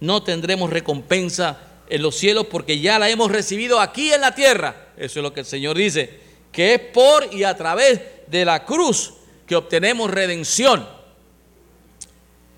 no 0.00 0.22
tendremos 0.22 0.70
recompensa 0.70 1.58
en 1.88 2.02
los 2.02 2.16
cielos 2.16 2.46
porque 2.50 2.80
ya 2.80 2.98
la 2.98 3.08
hemos 3.08 3.30
recibido 3.30 3.80
aquí 3.80 4.12
en 4.12 4.20
la 4.20 4.34
tierra. 4.34 4.88
Eso 4.96 5.20
es 5.20 5.22
lo 5.22 5.32
que 5.32 5.40
el 5.40 5.46
Señor 5.46 5.76
dice, 5.76 6.20
que 6.52 6.74
es 6.74 6.80
por 6.80 7.32
y 7.32 7.44
a 7.44 7.56
través 7.56 8.00
de 8.26 8.44
la 8.44 8.64
cruz 8.64 9.14
que 9.46 9.56
obtenemos 9.56 10.10
redención. 10.10 10.86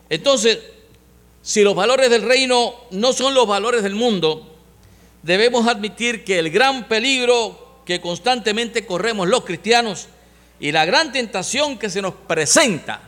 Entonces, 0.09 0.59
si 1.43 1.63
los 1.63 1.75
valores 1.75 2.11
del 2.11 2.23
reino 2.23 2.75
no 2.91 3.13
son 3.13 3.35
los 3.35 3.47
valores 3.47 3.83
del 3.83 3.95
mundo, 3.95 4.57
debemos 5.23 5.67
admitir 5.67 6.25
que 6.25 6.39
el 6.39 6.51
gran 6.51 6.89
peligro 6.89 7.83
que 7.87 8.01
constantemente 8.01 8.85
corremos 8.87 9.29
los 9.29 9.45
cristianos 9.45 10.09
y 10.59 10.73
la 10.73 10.85
gran 10.85 11.13
tentación 11.13 11.79
que 11.79 11.91
se 11.91 12.03
nos 12.03 12.15
presenta 12.15 13.01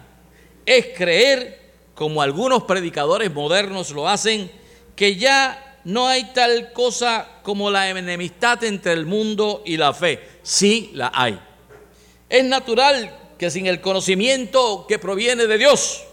es 0.65 0.89
creer 0.97 1.62
como 1.95 2.23
algunos 2.23 2.65
predicadores 2.65 3.33
modernos 3.33 3.91
lo 3.91 4.09
hacen, 4.09 4.51
que 4.97 5.17
ya 5.17 5.79
no 5.85 6.07
hay 6.07 6.33
tal 6.33 6.73
cosa 6.73 7.29
como 7.43 7.71
la 7.71 7.89
enemistad 7.89 8.63
entre 8.65 8.93
el 8.93 9.07
mundo 9.07 9.63
y 9.65 9.77
la 9.77 9.93
fe. 9.93 10.21
Sí 10.43 10.91
la 10.95 11.11
hay. 11.15 11.39
Es 12.29 12.45
natural 12.45 13.19
que 13.39 13.51
sin 13.51 13.67
el 13.67 13.81
conocimiento 13.81 14.87
que 14.89 14.99
proviene 14.99 15.47
de 15.47 15.59
Dios, 15.59 16.05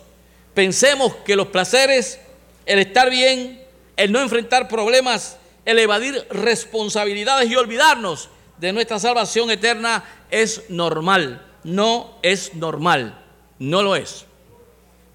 pensemos 0.54 1.16
que 1.26 1.36
los 1.36 1.48
placeres, 1.48 2.20
el 2.66 2.80
estar 2.80 3.10
bien, 3.10 3.64
el 3.96 4.12
no 4.12 4.20
enfrentar 4.22 4.68
problemas, 4.68 5.38
el 5.66 5.78
evadir 5.80 6.26
responsabilidades 6.32 7.50
y 7.50 7.56
olvidarnos 7.56 8.30
de 8.58 8.74
nuestra 8.74 9.00
salvación 9.00 9.52
eterna 9.52 10.04
es 10.32 10.70
normal. 10.70 11.46
No 11.64 12.18
es 12.24 12.56
normal. 12.56 13.24
No 13.60 13.84
lo 13.84 13.96
es. 13.96 14.26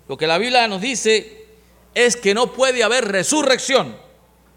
Lo 0.08 0.16
que 0.16 0.26
la 0.26 0.38
Biblia 0.38 0.68
nos 0.68 0.80
dice 0.80 1.46
es 1.94 2.16
que 2.16 2.34
no 2.34 2.52
puede 2.52 2.82
haber 2.82 3.06
resurrección 3.06 3.96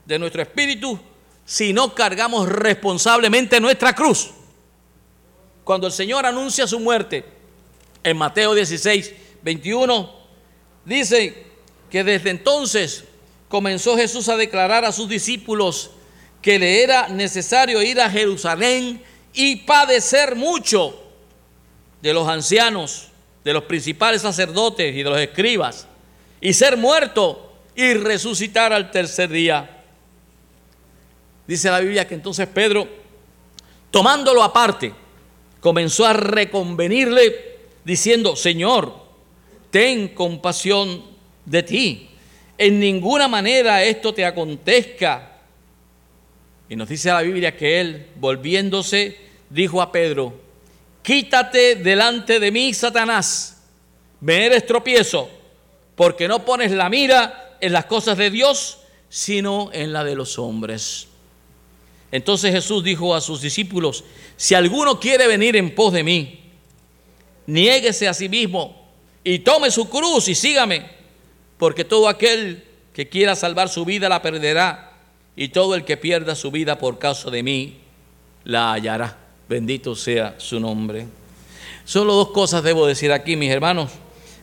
de 0.05 0.19
nuestro 0.19 0.41
espíritu 0.41 0.99
si 1.45 1.71
no 1.71 1.95
cargamos 1.95 2.49
responsablemente 2.49 3.59
nuestra 3.59 3.93
cruz. 3.93 4.31
Cuando 5.63 5.87
el 5.87 5.93
Señor 5.93 6.25
anuncia 6.25 6.67
su 6.67 6.79
muerte 6.79 7.23
en 8.03 8.17
Mateo 8.17 8.53
16, 8.53 9.13
21, 9.41 10.13
dice 10.85 11.45
que 11.89 12.03
desde 12.03 12.29
entonces 12.29 13.03
comenzó 13.47 13.95
Jesús 13.95 14.29
a 14.29 14.37
declarar 14.37 14.85
a 14.85 14.91
sus 14.91 15.07
discípulos 15.07 15.91
que 16.41 16.59
le 16.59 16.83
era 16.83 17.07
necesario 17.09 17.81
ir 17.81 17.99
a 17.99 18.09
Jerusalén 18.09 19.01
y 19.33 19.57
padecer 19.57 20.35
mucho 20.35 21.01
de 22.01 22.13
los 22.13 22.27
ancianos, 22.27 23.09
de 23.47 23.53
los 23.53 23.63
principales 23.63 24.23
sacerdotes 24.23 24.93
y 24.93 25.03
de 25.03 25.09
los 25.09 25.17
escribas, 25.17 25.87
y 26.41 26.51
ser 26.51 26.75
muerto 26.75 27.53
y 27.77 27.93
resucitar 27.93 28.73
al 28.73 28.91
tercer 28.91 29.29
día. 29.29 29.85
Dice 31.47 31.71
la 31.71 31.79
Biblia 31.79 32.05
que 32.05 32.15
entonces 32.15 32.45
Pedro, 32.47 32.89
tomándolo 33.89 34.43
aparte, 34.43 34.93
comenzó 35.61 36.05
a 36.05 36.11
reconvenirle 36.11 37.59
diciendo, 37.85 38.35
Señor, 38.35 38.93
ten 39.71 40.09
compasión 40.09 41.05
de 41.45 41.63
ti. 41.63 42.09
En 42.57 42.81
ninguna 42.81 43.29
manera 43.29 43.81
esto 43.81 44.13
te 44.13 44.25
acontezca. 44.25 45.37
Y 46.67 46.75
nos 46.75 46.89
dice 46.89 47.07
la 47.13 47.21
Biblia 47.21 47.55
que 47.55 47.79
él, 47.79 48.07
volviéndose, 48.17 49.17
dijo 49.49 49.81
a 49.81 49.89
Pedro, 49.89 50.46
quítate 51.07 51.75
delante 51.75 52.37
de 52.37 52.51
mí, 52.51 52.73
Satanás, 52.73 53.63
me 54.19 54.45
eres 54.45 54.65
tropiezo, 54.65 55.29
porque 55.95 56.27
no 56.27 56.43
pones 56.43 56.73
la 56.73 56.89
mira 56.89 57.55
en 57.61 57.71
las 57.71 57.85
cosas 57.85 58.17
de 58.17 58.29
Dios, 58.29 58.79
sino 59.07 59.69
en 59.71 59.93
la 59.93 60.03
de 60.03 60.15
los 60.15 60.37
hombres. 60.37 61.07
Entonces 62.11 62.51
Jesús 62.51 62.83
dijo 62.83 63.15
a 63.15 63.21
sus 63.21 63.39
discípulos, 63.39 64.03
si 64.35 64.53
alguno 64.53 64.99
quiere 64.99 65.27
venir 65.27 65.55
en 65.55 65.73
pos 65.73 65.93
de 65.93 66.03
mí, 66.03 66.41
niéguese 67.45 68.09
a 68.09 68.13
sí 68.13 68.27
mismo 68.27 68.89
y 69.23 69.39
tome 69.39 69.71
su 69.71 69.87
cruz 69.87 70.27
y 70.27 70.35
sígame, 70.35 70.91
porque 71.57 71.85
todo 71.85 72.09
aquel 72.09 72.65
que 72.91 73.07
quiera 73.07 73.37
salvar 73.37 73.69
su 73.69 73.85
vida 73.85 74.09
la 74.09 74.21
perderá, 74.21 74.91
y 75.37 75.47
todo 75.49 75.73
el 75.75 75.85
que 75.85 75.95
pierda 75.95 76.35
su 76.35 76.51
vida 76.51 76.77
por 76.77 76.99
causa 76.99 77.29
de 77.29 77.43
mí 77.43 77.77
la 78.43 78.73
hallará. 78.73 79.26
Bendito 79.47 79.95
sea 79.95 80.35
su 80.37 80.59
nombre. 80.59 81.07
Solo 81.85 82.13
dos 82.13 82.29
cosas 82.29 82.63
debo 82.63 82.85
decir 82.85 83.11
aquí, 83.11 83.35
mis 83.35 83.51
hermanos. 83.51 83.91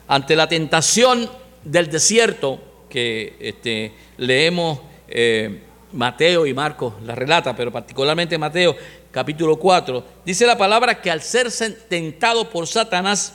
Ante 0.09 0.37
la 0.37 0.49
tentación 0.49 1.31
del 1.63 1.91
desierto 1.91 2.61
que 2.89 3.37
este, 3.41 3.93
leemos 4.17 4.81
eh, 5.09 5.61
Mateo 5.93 6.47
y 6.47 6.55
Marcos 6.55 6.95
la 7.05 7.15
relata, 7.15 7.55
pero 7.55 7.71
particularmente 7.71 8.37
Mateo 8.39 8.77
capítulo 9.11 9.57
4, 9.57 10.05
dice 10.25 10.45
la 10.45 10.59
palabra 10.59 11.01
que 11.01 11.11
al 11.11 11.23
ser 11.23 11.49
tentado 11.89 12.51
por 12.51 12.67
Satanás, 12.67 13.35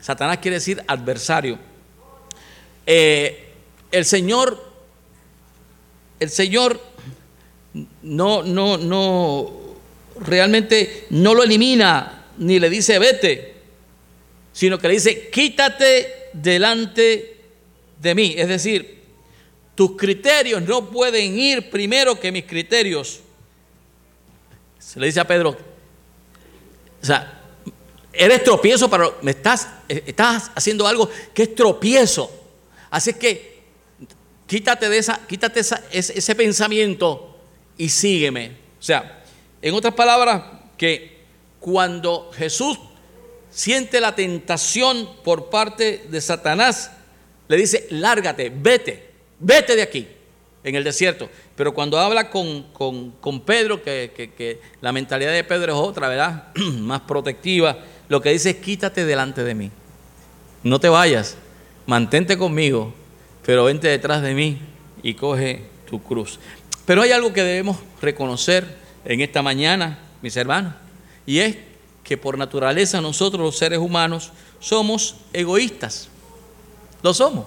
Satanás 0.00 0.38
quiere 0.38 0.56
decir 0.56 0.82
adversario, 0.86 1.58
eh, 2.84 3.52
el 3.90 4.04
Señor, 4.04 4.62
el 6.20 6.28
Señor 6.28 6.78
no, 8.02 8.42
no, 8.42 8.76
no, 8.76 9.61
realmente 10.24 11.06
no 11.10 11.34
lo 11.34 11.42
elimina 11.42 12.26
ni 12.38 12.58
le 12.58 12.70
dice 12.70 12.98
vete, 12.98 13.54
sino 14.52 14.78
que 14.78 14.88
le 14.88 14.94
dice 14.94 15.28
quítate 15.28 16.30
delante 16.32 17.36
de 18.00 18.14
mí. 18.14 18.34
Es 18.36 18.48
decir, 18.48 19.02
tus 19.74 19.96
criterios 19.96 20.62
no 20.62 20.90
pueden 20.90 21.38
ir 21.38 21.70
primero 21.70 22.18
que 22.18 22.32
mis 22.32 22.44
criterios. 22.44 23.20
Se 24.78 24.98
le 25.00 25.06
dice 25.06 25.20
a 25.20 25.26
Pedro, 25.26 25.50
o 27.02 27.06
sea, 27.06 27.40
eres 28.12 28.44
tropiezo, 28.44 28.90
pero 28.90 29.18
me 29.22 29.30
estás, 29.30 29.68
estás 29.88 30.50
haciendo 30.54 30.86
algo 30.86 31.08
que 31.32 31.44
es 31.44 31.54
tropiezo. 31.54 32.30
Así 32.90 33.14
que 33.14 33.62
quítate 34.46 34.88
de 34.88 34.98
esa, 34.98 35.26
quítate 35.26 35.60
ese, 35.60 35.78
ese 35.90 36.34
pensamiento 36.34 37.38
y 37.78 37.88
sígueme. 37.88 38.56
O 38.78 38.82
sea, 38.82 39.21
en 39.62 39.74
otras 39.74 39.94
palabras, 39.94 40.42
que 40.76 41.22
cuando 41.60 42.30
Jesús 42.34 42.78
siente 43.50 44.00
la 44.00 44.14
tentación 44.14 45.08
por 45.24 45.48
parte 45.48 46.06
de 46.10 46.20
Satanás, 46.20 46.90
le 47.48 47.56
dice, 47.56 47.86
lárgate, 47.90 48.50
vete 48.54 49.12
vete 49.42 49.76
de 49.76 49.82
aquí, 49.82 50.08
en 50.64 50.74
el 50.74 50.84
desierto. 50.84 51.28
Pero 51.56 51.74
cuando 51.74 51.98
habla 51.98 52.30
con, 52.30 53.42
Pedro, 53.44 53.82
que, 53.82 54.60
la 54.80 54.92
mentalidad 54.92 55.32
de 55.32 55.44
Pedro 55.44 55.72
es 55.72 55.78
otra, 55.78 56.08
¿verdad? 56.08 56.48
Más 56.78 57.02
protectiva, 57.02 57.78
lo 58.08 58.20
que 58.20 58.30
dice 58.30 58.50
es 58.50 58.56
quítate 58.56 59.04
delante 59.04 59.44
de 59.44 59.54
mí. 59.54 59.70
No 60.62 60.78
te 60.78 60.88
vayas, 60.88 61.36
mantente 61.86 62.38
conmigo, 62.38 62.94
pero 63.44 63.64
vente 63.64 63.88
detrás 63.88 64.22
de 64.22 64.34
mí 64.34 64.58
y 65.02 65.14
coge 65.14 65.64
tu 65.88 66.02
cruz. 66.02 66.38
Pero 66.86 67.02
hay 67.02 67.12
algo 67.12 67.32
que 67.32 67.42
debemos 67.42 67.78
reconocer 68.00 68.81
en 69.04 69.20
esta 69.20 69.42
mañana, 69.42 69.98
mis 70.20 70.36
hermanos, 70.36 70.74
y 71.26 71.38
es 71.38 71.56
que 72.04 72.16
por 72.16 72.36
naturaleza 72.36 73.00
nosotros 73.00 73.42
los 73.42 73.56
seres 73.56 73.78
humanos 73.78 74.32
somos 74.60 75.16
egoístas. 75.32 76.08
Lo 77.02 77.14
somos. 77.14 77.46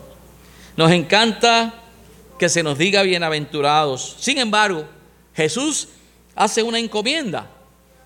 Nos 0.75 0.91
encanta 0.91 1.73
que 2.37 2.49
se 2.49 2.63
nos 2.63 2.77
diga 2.77 3.01
bienaventurados. 3.03 4.17
Sin 4.19 4.37
embargo, 4.37 4.85
Jesús 5.33 5.89
hace 6.35 6.63
una 6.63 6.79
encomienda. 6.79 7.49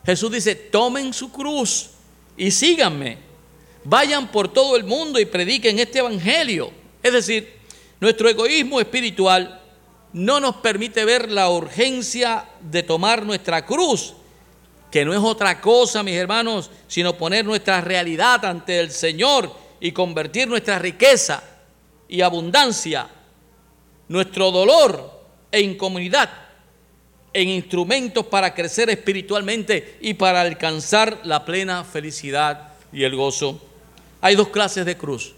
Jesús 0.06 0.32
dice, 0.32 0.56
tomen 0.56 1.14
su 1.14 1.32
cruz 1.32 1.90
y 2.38 2.52
síganme. 2.52 3.18
Vayan 3.84 4.32
por 4.32 4.52
todo 4.52 4.76
el 4.76 4.84
mundo 4.84 5.20
y 5.20 5.26
prediquen 5.26 5.80
este 5.80 6.00
evangelio. 6.00 6.72
Es 7.02 7.14
decir, 7.14 7.54
nuestro 8.00 8.30
egoísmo 8.30 8.80
espiritual 8.80 9.59
no 10.14 10.40
nos 10.40 10.56
permite 10.58 11.06
ver 11.06 11.32
la 11.32 11.50
urgencia 11.50 12.46
de 12.62 12.84
tomar 12.84 13.26
nuestra 13.26 13.66
cruz, 13.66 14.14
que 14.92 15.06
no 15.06 15.14
es 15.14 15.20
otra 15.20 15.62
cosa, 15.62 16.04
mis 16.04 16.16
hermanos, 16.16 16.72
sino 16.88 17.18
poner 17.18 17.46
nuestra 17.46 17.82
realidad 17.82 18.44
ante 18.46 18.80
el 18.80 18.92
Señor 18.92 19.54
y 19.80 19.92
convertir 19.92 20.48
nuestra 20.48 20.80
riqueza 20.80 21.44
y 22.08 22.22
abundancia 22.22 23.08
nuestro 24.08 24.50
dolor 24.52 25.22
e 25.52 25.62
incomunidad 25.62 26.30
en 27.32 27.48
instrumentos 27.50 28.26
para 28.26 28.54
crecer 28.56 28.90
espiritualmente 28.90 29.98
y 30.02 30.16
para 30.16 30.42
alcanzar 30.42 31.22
la 31.24 31.46
plena 31.46 31.84
felicidad 31.84 32.74
y 32.92 33.04
el 33.04 33.16
gozo. 33.16 33.62
Hay 34.20 34.36
dos 34.36 34.50
clases 34.50 34.86
de 34.86 34.98
cruz. 34.98 35.36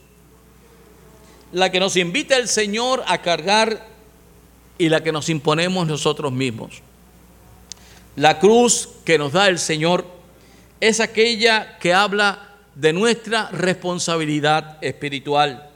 La 1.52 1.70
que 1.70 1.82
nos 1.82 1.98
invita 1.98 2.38
el 2.38 2.48
Señor 2.48 3.04
a 3.08 3.22
cargar 3.22 3.91
y 4.78 4.90
la 4.90 5.04
que 5.04 5.12
nos 5.12 5.30
imponemos 5.30 5.88
nosotros 5.88 6.32
mismos. 6.32 6.82
La 8.16 8.40
cruz 8.40 8.90
que 9.06 9.18
nos 9.18 9.34
da 9.34 9.48
el 9.48 9.60
Señor 9.60 10.06
es 10.80 11.00
aquella 11.00 11.78
que 11.80 11.94
habla 11.94 12.50
de 12.76 12.94
nuestra 12.94 13.50
responsabilidad 13.52 14.78
espiritual 14.82 15.72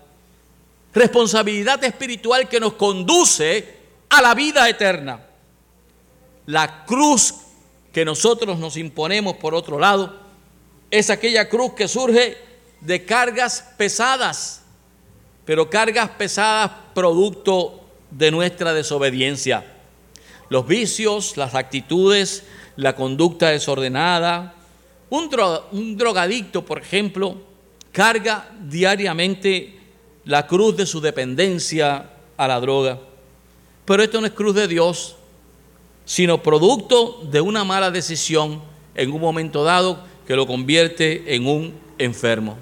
responsabilidad 0.95 1.83
espiritual 1.83 2.47
que 2.47 2.59
nos 2.59 2.73
conduce 2.73 3.75
a 4.09 4.21
la 4.21 4.33
vida 4.33 4.67
eterna. 4.67 5.19
La 6.45 6.85
cruz 6.85 7.35
que 7.91 8.05
nosotros 8.05 8.57
nos 8.57 8.77
imponemos, 8.77 9.35
por 9.35 9.53
otro 9.53 9.77
lado, 9.77 10.17
es 10.89 11.09
aquella 11.09 11.49
cruz 11.49 11.73
que 11.73 11.89
surge 11.89 12.37
de 12.79 13.03
cargas 13.03 13.73
pesadas, 13.77 14.61
pero 15.43 15.69
cargas 15.69 16.09
pesadas 16.11 16.71
producto 16.93 17.84
de 18.11 18.31
nuestra 18.31 18.73
desobediencia. 18.73 19.65
Los 20.49 20.67
vicios, 20.67 21.37
las 21.37 21.55
actitudes, 21.55 22.43
la 22.75 22.95
conducta 22.95 23.49
desordenada. 23.49 24.53
Un, 25.09 25.29
un 25.71 25.97
drogadicto, 25.97 26.65
por 26.65 26.79
ejemplo, 26.79 27.37
carga 27.91 28.49
diariamente 28.61 29.79
la 30.25 30.47
cruz 30.47 30.75
de 30.77 30.85
su 30.85 31.01
dependencia 31.01 32.09
a 32.37 32.47
la 32.47 32.59
droga. 32.59 32.99
Pero 33.85 34.03
esto 34.03 34.19
no 34.19 34.27
es 34.27 34.33
cruz 34.33 34.55
de 34.55 34.67
Dios, 34.67 35.15
sino 36.05 36.41
producto 36.41 37.21
de 37.31 37.41
una 37.41 37.63
mala 37.63 37.91
decisión 37.91 38.61
en 38.95 39.11
un 39.11 39.21
momento 39.21 39.63
dado 39.63 40.03
que 40.27 40.35
lo 40.35 40.47
convierte 40.47 41.35
en 41.35 41.47
un 41.47 41.73
enfermo. 41.97 42.57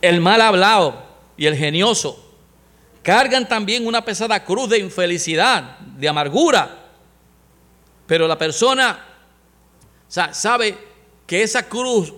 El 0.00 0.20
mal 0.20 0.40
hablado 0.40 1.02
y 1.36 1.46
el 1.46 1.56
genioso 1.56 2.31
cargan 3.02 3.48
también 3.48 3.86
una 3.86 4.04
pesada 4.04 4.44
cruz 4.44 4.70
de 4.70 4.78
infelicidad, 4.78 5.78
de 5.78 6.08
amargura. 6.08 6.78
Pero 8.06 8.26
la 8.26 8.38
persona 8.38 9.04
sabe 10.08 10.76
que 11.26 11.42
esa 11.42 11.68
cruz 11.68 12.12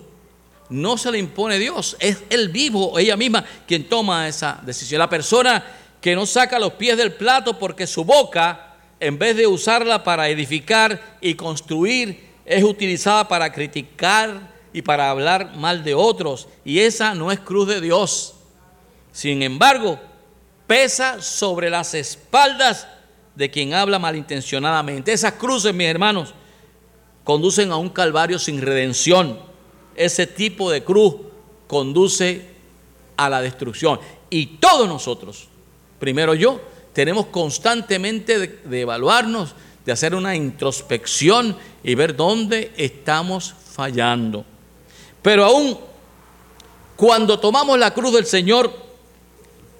no 0.69 0.97
se 0.97 1.11
le 1.11 1.19
impone 1.19 1.59
Dios, 1.59 1.95
es 1.99 2.23
el 2.29 2.49
vivo 2.49 2.97
ella 2.97 3.15
misma 3.15 3.45
quien 3.67 3.87
toma 3.87 4.27
esa 4.27 4.59
decisión. 4.63 4.99
La 4.99 5.09
persona 5.09 5.63
que 6.01 6.15
no 6.15 6.25
saca 6.25 6.59
los 6.59 6.73
pies 6.73 6.97
del 6.97 7.13
plato 7.13 7.57
porque 7.57 7.87
su 7.87 8.03
boca, 8.03 8.75
en 8.99 9.17
vez 9.17 9.35
de 9.35 9.47
usarla 9.47 10.03
para 10.03 10.29
edificar 10.29 11.17
y 11.21 11.35
construir, 11.35 12.25
es 12.45 12.63
utilizada 12.63 13.27
para 13.27 13.51
criticar 13.51 14.53
y 14.73 14.81
para 14.81 15.09
hablar 15.09 15.55
mal 15.55 15.83
de 15.83 15.95
otros. 15.95 16.47
Y 16.63 16.79
esa 16.79 17.15
no 17.15 17.31
es 17.31 17.39
cruz 17.39 17.67
de 17.67 17.81
Dios. 17.81 18.35
Sin 19.11 19.41
embargo, 19.41 19.99
pesa 20.67 21.21
sobre 21.21 21.69
las 21.69 21.93
espaldas 21.93 22.87
de 23.35 23.51
quien 23.51 23.73
habla 23.73 23.99
malintencionadamente. 23.99 25.13
Esas 25.13 25.33
cruces, 25.33 25.73
mis 25.73 25.87
hermanos, 25.87 26.33
conducen 27.23 27.71
a 27.71 27.77
un 27.77 27.89
calvario 27.89 28.39
sin 28.39 28.61
redención. 28.61 29.39
Ese 29.95 30.27
tipo 30.27 30.71
de 30.71 30.83
cruz 30.83 31.15
conduce 31.67 32.49
a 33.17 33.29
la 33.29 33.41
destrucción. 33.41 33.99
Y 34.29 34.57
todos 34.57 34.87
nosotros, 34.87 35.47
primero 35.99 36.33
yo, 36.33 36.61
tenemos 36.93 37.27
constantemente 37.27 38.39
de, 38.63 38.81
evaluarnos, 38.81 39.53
de 39.85 39.91
hacer 39.91 40.15
una 40.15 40.35
introspección 40.35 41.57
y 41.83 41.95
ver 41.95 42.15
dónde 42.15 42.71
estamos 42.77 43.53
fallando. 43.71 44.45
Pero 45.21 45.43
aún 45.43 45.77
cuando 46.95 47.37
tomamos 47.39 47.77
la 47.77 47.93
cruz 47.93 48.13
del 48.13 48.25
Señor, 48.25 48.84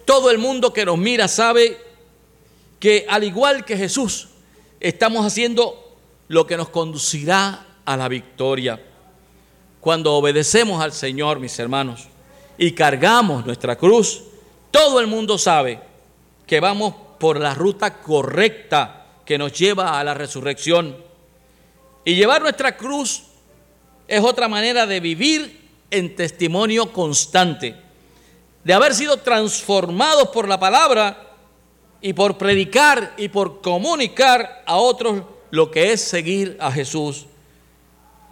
todo 0.05 0.31
el 0.31 0.37
mundo 0.37 0.71
que 0.71 0.85
nos 0.85 0.97
mira 0.97 1.27
sabe 1.27 1.77
que 2.79 3.05
al 3.09 3.23
igual 3.23 3.65
que 3.65 3.77
Jesús, 3.77 4.29
estamos 4.79 5.25
haciendo 5.25 5.97
lo 6.27 6.45
que 6.45 6.57
nos 6.57 6.69
conducirá 6.69 7.65
a 7.83 7.97
la 7.97 8.07
victoria. 8.07 8.81
Cuando 9.81 10.13
obedecemos 10.13 10.81
al 10.81 10.93
Señor, 10.93 11.39
mis 11.39 11.57
hermanos, 11.59 12.07
y 12.57 12.71
cargamos 12.71 13.45
nuestra 13.45 13.75
cruz, 13.75 14.23
todo 14.71 14.99
el 14.99 15.07
mundo 15.07 15.37
sabe 15.37 15.79
que 16.47 16.59
vamos 16.59 16.93
por 17.19 17.39
la 17.39 17.53
ruta 17.53 18.01
correcta 18.01 19.05
que 19.25 19.37
nos 19.37 19.53
lleva 19.53 19.99
a 19.99 20.03
la 20.03 20.13
resurrección. 20.13 20.97
Y 22.03 22.15
llevar 22.15 22.41
nuestra 22.41 22.77
cruz 22.77 23.23
es 24.07 24.21
otra 24.21 24.47
manera 24.47 24.85
de 24.85 24.99
vivir 24.99 25.61
en 25.89 26.15
testimonio 26.15 26.91
constante, 26.91 27.75
de 28.65 28.73
haber 28.73 28.95
sido 28.95 29.17
transformados 29.17 30.29
por 30.29 30.49
la 30.49 30.59
palabra 30.59 31.35
y 32.01 32.13
por 32.13 32.37
predicar 32.37 33.13
y 33.15 33.29
por 33.29 33.61
comunicar 33.61 34.63
a 34.65 34.77
otros 34.77 35.21
lo 35.51 35.69
que 35.69 35.93
es 35.93 36.01
seguir 36.01 36.57
a 36.59 36.71
Jesús. 36.71 37.27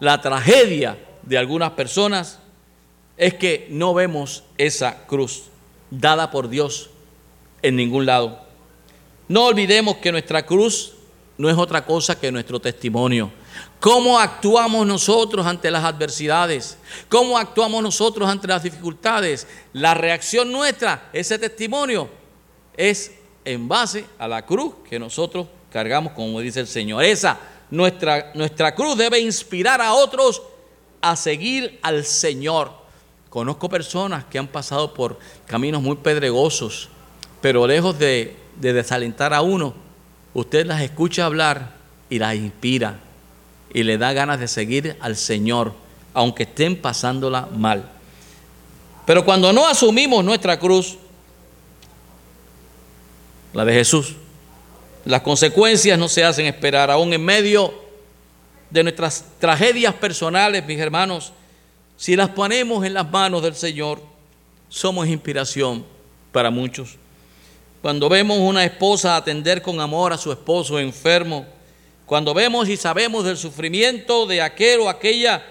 La 0.00 0.20
tragedia 0.20 0.98
de 1.22 1.38
algunas 1.38 1.70
personas 1.70 2.40
es 3.16 3.34
que 3.34 3.68
no 3.70 3.94
vemos 3.94 4.42
esa 4.58 5.06
cruz 5.06 5.44
dada 5.88 6.32
por 6.32 6.48
Dios 6.48 6.90
en 7.62 7.76
ningún 7.76 8.04
lado. 8.04 8.40
No 9.28 9.46
olvidemos 9.46 9.98
que 9.98 10.10
nuestra 10.10 10.44
cruz 10.44 10.94
no 11.38 11.48
es 11.48 11.56
otra 11.56 11.86
cosa 11.86 12.18
que 12.18 12.32
nuestro 12.32 12.60
testimonio. 12.60 13.30
¿Cómo 13.84 14.18
actuamos 14.18 14.86
nosotros 14.86 15.46
ante 15.46 15.70
las 15.70 15.84
adversidades? 15.84 16.78
¿Cómo 17.10 17.36
actuamos 17.36 17.82
nosotros 17.82 18.26
ante 18.26 18.48
las 18.48 18.62
dificultades? 18.62 19.46
La 19.74 19.92
reacción 19.92 20.50
nuestra, 20.50 21.10
ese 21.12 21.38
testimonio, 21.38 22.08
es 22.76 23.12
en 23.44 23.68
base 23.68 24.06
a 24.18 24.26
la 24.26 24.46
cruz 24.46 24.76
que 24.88 24.98
nosotros 24.98 25.48
cargamos, 25.70 26.14
como 26.14 26.40
dice 26.40 26.60
el 26.60 26.66
Señor. 26.66 27.04
Esa, 27.04 27.38
nuestra, 27.70 28.32
nuestra 28.34 28.74
cruz 28.74 28.96
debe 28.96 29.18
inspirar 29.18 29.82
a 29.82 29.92
otros 29.92 30.40
a 31.02 31.14
seguir 31.14 31.78
al 31.82 32.06
Señor. 32.06 32.72
Conozco 33.28 33.68
personas 33.68 34.24
que 34.24 34.38
han 34.38 34.48
pasado 34.48 34.94
por 34.94 35.18
caminos 35.46 35.82
muy 35.82 35.96
pedregosos, 35.96 36.88
pero 37.42 37.66
lejos 37.66 37.98
de, 37.98 38.34
de 38.56 38.72
desalentar 38.72 39.34
a 39.34 39.42
uno, 39.42 39.74
usted 40.32 40.64
las 40.64 40.80
escucha 40.80 41.26
hablar 41.26 41.74
y 42.08 42.18
las 42.18 42.34
inspira 42.34 43.00
y 43.74 43.82
le 43.82 43.98
da 43.98 44.14
ganas 44.14 44.40
de 44.40 44.48
seguir 44.48 44.96
al 45.00 45.16
Señor, 45.16 45.74
aunque 46.14 46.44
estén 46.44 46.80
pasándola 46.80 47.48
mal. 47.54 47.90
Pero 49.04 49.24
cuando 49.24 49.52
no 49.52 49.66
asumimos 49.66 50.24
nuestra 50.24 50.58
cruz, 50.58 50.96
la 53.52 53.64
de 53.64 53.72
Jesús. 53.72 54.16
Las 55.04 55.22
consecuencias 55.22 55.98
no 55.98 56.08
se 56.08 56.24
hacen 56.24 56.46
esperar, 56.46 56.90
aún 56.90 57.12
en 57.12 57.24
medio 57.24 57.74
de 58.70 58.82
nuestras 58.82 59.24
tragedias 59.38 59.94
personales, 59.94 60.64
mis 60.66 60.78
hermanos, 60.78 61.32
si 61.96 62.16
las 62.16 62.30
ponemos 62.30 62.84
en 62.84 62.94
las 62.94 63.10
manos 63.10 63.42
del 63.42 63.54
Señor, 63.54 64.00
somos 64.68 65.06
inspiración 65.06 65.84
para 66.32 66.50
muchos. 66.50 66.96
Cuando 67.82 68.08
vemos 68.08 68.38
una 68.38 68.64
esposa 68.64 69.16
atender 69.16 69.62
con 69.62 69.80
amor 69.80 70.12
a 70.12 70.18
su 70.18 70.32
esposo 70.32 70.80
enfermo, 70.80 71.46
cuando 72.06 72.34
vemos 72.34 72.68
y 72.68 72.76
sabemos 72.76 73.24
del 73.24 73.36
sufrimiento 73.36 74.26
de 74.26 74.42
aquel 74.42 74.80
o 74.80 74.88
aquella 74.88 75.42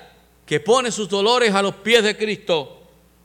que 0.45 0.59
pone 0.59 0.91
sus 0.91 1.09
dolores 1.09 1.53
a 1.53 1.61
los 1.61 1.75
pies 1.75 2.03
de 2.03 2.17
Cristo 2.17 2.81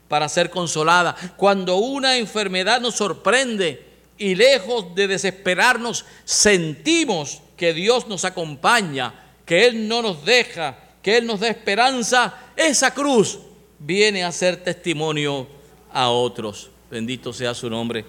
para 0.07 0.27
ser 0.27 0.49
consolada, 0.49 1.15
cuando 1.37 1.77
una 1.77 2.17
enfermedad 2.17 2.81
nos 2.81 2.95
sorprende 2.95 3.85
y 4.17 4.35
lejos 4.35 4.95
de 4.95 5.07
desesperarnos, 5.07 6.05
sentimos 6.25 7.41
que 7.55 7.73
Dios 7.73 8.07
nos 8.07 8.25
acompaña, 8.25 9.13
que 9.45 9.67
Él 9.67 9.87
no 9.87 10.01
nos 10.01 10.25
deja, 10.25 10.77
que 11.03 11.17
Él 11.17 11.27
nos 11.27 11.39
da 11.39 11.47
esperanza, 11.47 12.35
esa 12.55 12.93
cruz 12.93 13.39
viene 13.77 14.23
a 14.23 14.31
ser 14.31 14.63
testimonio 14.63 15.47
a 15.93 16.09
otros. 16.09 16.69
Bendito 16.89 17.31
sea 17.31 17.53
su 17.53 17.69
nombre. 17.69 18.03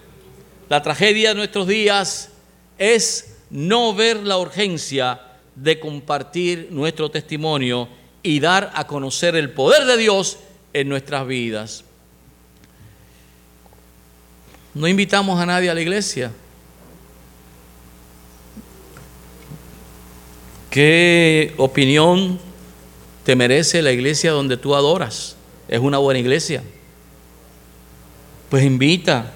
La 0.69 0.81
tragedia 0.81 1.29
de 1.29 1.35
nuestros 1.35 1.67
días 1.67 2.29
es 2.77 3.30
no 3.51 3.93
ver 3.93 4.17
la 4.17 4.37
urgencia 4.37 5.21
de 5.55 5.79
compartir 5.79 6.69
nuestro 6.71 7.11
testimonio 7.11 7.87
y 8.23 8.39
dar 8.39 8.71
a 8.73 8.87
conocer 8.87 9.35
el 9.35 9.51
poder 9.51 9.85
de 9.85 9.97
Dios 9.97 10.37
en 10.73 10.87
nuestras 10.89 11.27
vidas. 11.27 11.83
No 14.73 14.87
invitamos 14.87 15.39
a 15.39 15.45
nadie 15.45 15.69
a 15.69 15.73
la 15.73 15.81
iglesia. 15.81 16.31
¿Qué 20.69 21.53
opinión 21.57 22.39
te 23.25 23.35
merece 23.35 23.81
la 23.81 23.91
iglesia 23.91 24.31
donde 24.31 24.55
tú 24.55 24.73
adoras? 24.73 25.35
¿Es 25.67 25.79
una 25.81 25.97
buena 25.97 26.21
iglesia? 26.21 26.63
Pues 28.49 28.63
invita. 28.63 29.33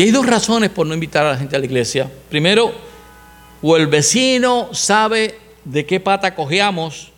Y 0.00 0.04
hay 0.04 0.12
dos 0.12 0.24
razones 0.24 0.70
por 0.70 0.86
no 0.86 0.94
invitar 0.94 1.26
a 1.26 1.32
la 1.32 1.36
gente 1.36 1.54
a 1.54 1.58
la 1.58 1.66
iglesia. 1.66 2.10
Primero, 2.30 2.72
o 3.60 3.76
el 3.76 3.86
vecino 3.86 4.70
sabe 4.72 5.38
de 5.62 5.84
qué 5.84 6.00
pata 6.00 6.34
cojeamos 6.34 7.12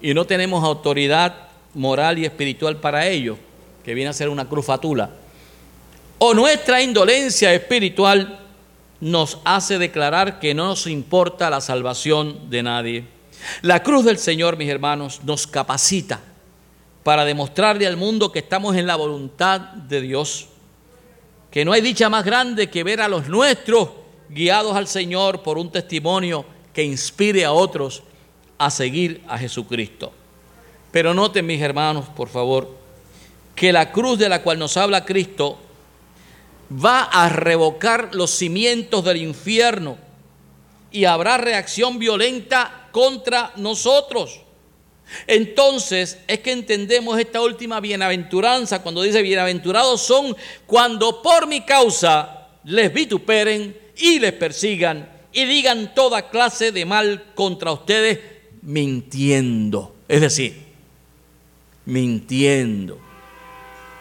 y 0.00 0.14
no 0.14 0.24
tenemos 0.24 0.64
autoridad 0.64 1.34
moral 1.74 2.18
y 2.18 2.24
espiritual 2.24 2.78
para 2.78 3.06
ello 3.06 3.36
que 3.84 3.92
viene 3.92 4.08
a 4.08 4.14
ser 4.14 4.30
una 4.30 4.48
crufatula, 4.48 5.10
o 6.16 6.32
nuestra 6.32 6.80
indolencia 6.80 7.52
espiritual 7.52 8.40
nos 9.02 9.40
hace 9.44 9.76
declarar 9.76 10.40
que 10.40 10.54
no 10.54 10.68
nos 10.68 10.86
importa 10.86 11.50
la 11.50 11.60
salvación 11.60 12.48
de 12.48 12.62
nadie. 12.62 13.04
La 13.60 13.82
cruz 13.82 14.06
del 14.06 14.16
Señor, 14.16 14.56
mis 14.56 14.70
hermanos, 14.70 15.20
nos 15.24 15.46
capacita 15.46 16.22
para 17.02 17.26
demostrarle 17.26 17.86
al 17.86 17.98
mundo 17.98 18.32
que 18.32 18.38
estamos 18.38 18.76
en 18.76 18.86
la 18.86 18.96
voluntad 18.96 19.60
de 19.60 20.00
Dios, 20.00 20.47
que 21.50 21.64
no 21.64 21.72
hay 21.72 21.80
dicha 21.80 22.08
más 22.08 22.24
grande 22.24 22.68
que 22.68 22.84
ver 22.84 23.00
a 23.00 23.08
los 23.08 23.28
nuestros 23.28 23.90
guiados 24.28 24.76
al 24.76 24.86
Señor 24.86 25.42
por 25.42 25.58
un 25.58 25.70
testimonio 25.70 26.44
que 26.72 26.84
inspire 26.84 27.44
a 27.44 27.52
otros 27.52 28.02
a 28.58 28.70
seguir 28.70 29.22
a 29.28 29.38
Jesucristo. 29.38 30.12
Pero 30.90 31.14
noten, 31.14 31.46
mis 31.46 31.60
hermanos, 31.60 32.06
por 32.08 32.28
favor, 32.28 32.76
que 33.54 33.72
la 33.72 33.92
cruz 33.92 34.18
de 34.18 34.28
la 34.28 34.42
cual 34.42 34.58
nos 34.58 34.76
habla 34.76 35.04
Cristo 35.04 35.58
va 36.72 37.04
a 37.04 37.28
revocar 37.28 38.14
los 38.14 38.30
cimientos 38.30 39.04
del 39.04 39.18
infierno 39.18 39.96
y 40.90 41.04
habrá 41.04 41.38
reacción 41.38 41.98
violenta 41.98 42.88
contra 42.92 43.52
nosotros. 43.56 44.40
Entonces 45.26 46.18
es 46.26 46.40
que 46.40 46.52
entendemos 46.52 47.18
esta 47.18 47.40
última 47.40 47.80
bienaventuranza 47.80 48.82
cuando 48.82 49.02
dice 49.02 49.22
bienaventurados 49.22 50.02
son 50.02 50.36
cuando 50.66 51.22
por 51.22 51.46
mi 51.46 51.62
causa 51.62 52.48
les 52.64 52.92
vituperen 52.92 53.76
y 53.96 54.18
les 54.18 54.32
persigan 54.32 55.08
y 55.32 55.44
digan 55.44 55.94
toda 55.94 56.30
clase 56.30 56.72
de 56.72 56.84
mal 56.84 57.32
contra 57.34 57.72
ustedes 57.72 58.18
mintiendo. 58.62 59.94
Es 60.08 60.20
decir, 60.20 60.62
mintiendo. 61.84 62.98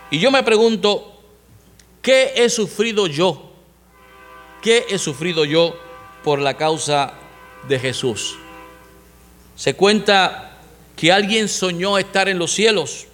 Y 0.09 0.19
yo 0.19 0.31
me 0.31 0.43
pregunto, 0.43 1.21
¿qué 2.01 2.33
he 2.35 2.49
sufrido 2.49 3.07
yo? 3.07 3.51
¿Qué 4.61 4.85
he 4.89 4.97
sufrido 4.97 5.45
yo 5.45 5.77
por 6.23 6.39
la 6.39 6.55
causa 6.55 7.13
de 7.67 7.79
Jesús? 7.79 8.37
Se 9.55 9.73
cuenta 9.75 10.46
que 10.97 11.11
alguien 11.11 11.47
soñó 11.47 11.97
estar 11.97 12.27
en 12.27 12.39
los 12.39 12.51
cielos 12.51 13.05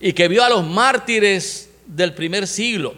y 0.00 0.12
que 0.12 0.28
vio 0.28 0.44
a 0.44 0.50
los 0.50 0.66
mártires 0.66 1.70
del 1.86 2.12
primer 2.12 2.46
siglo 2.46 2.94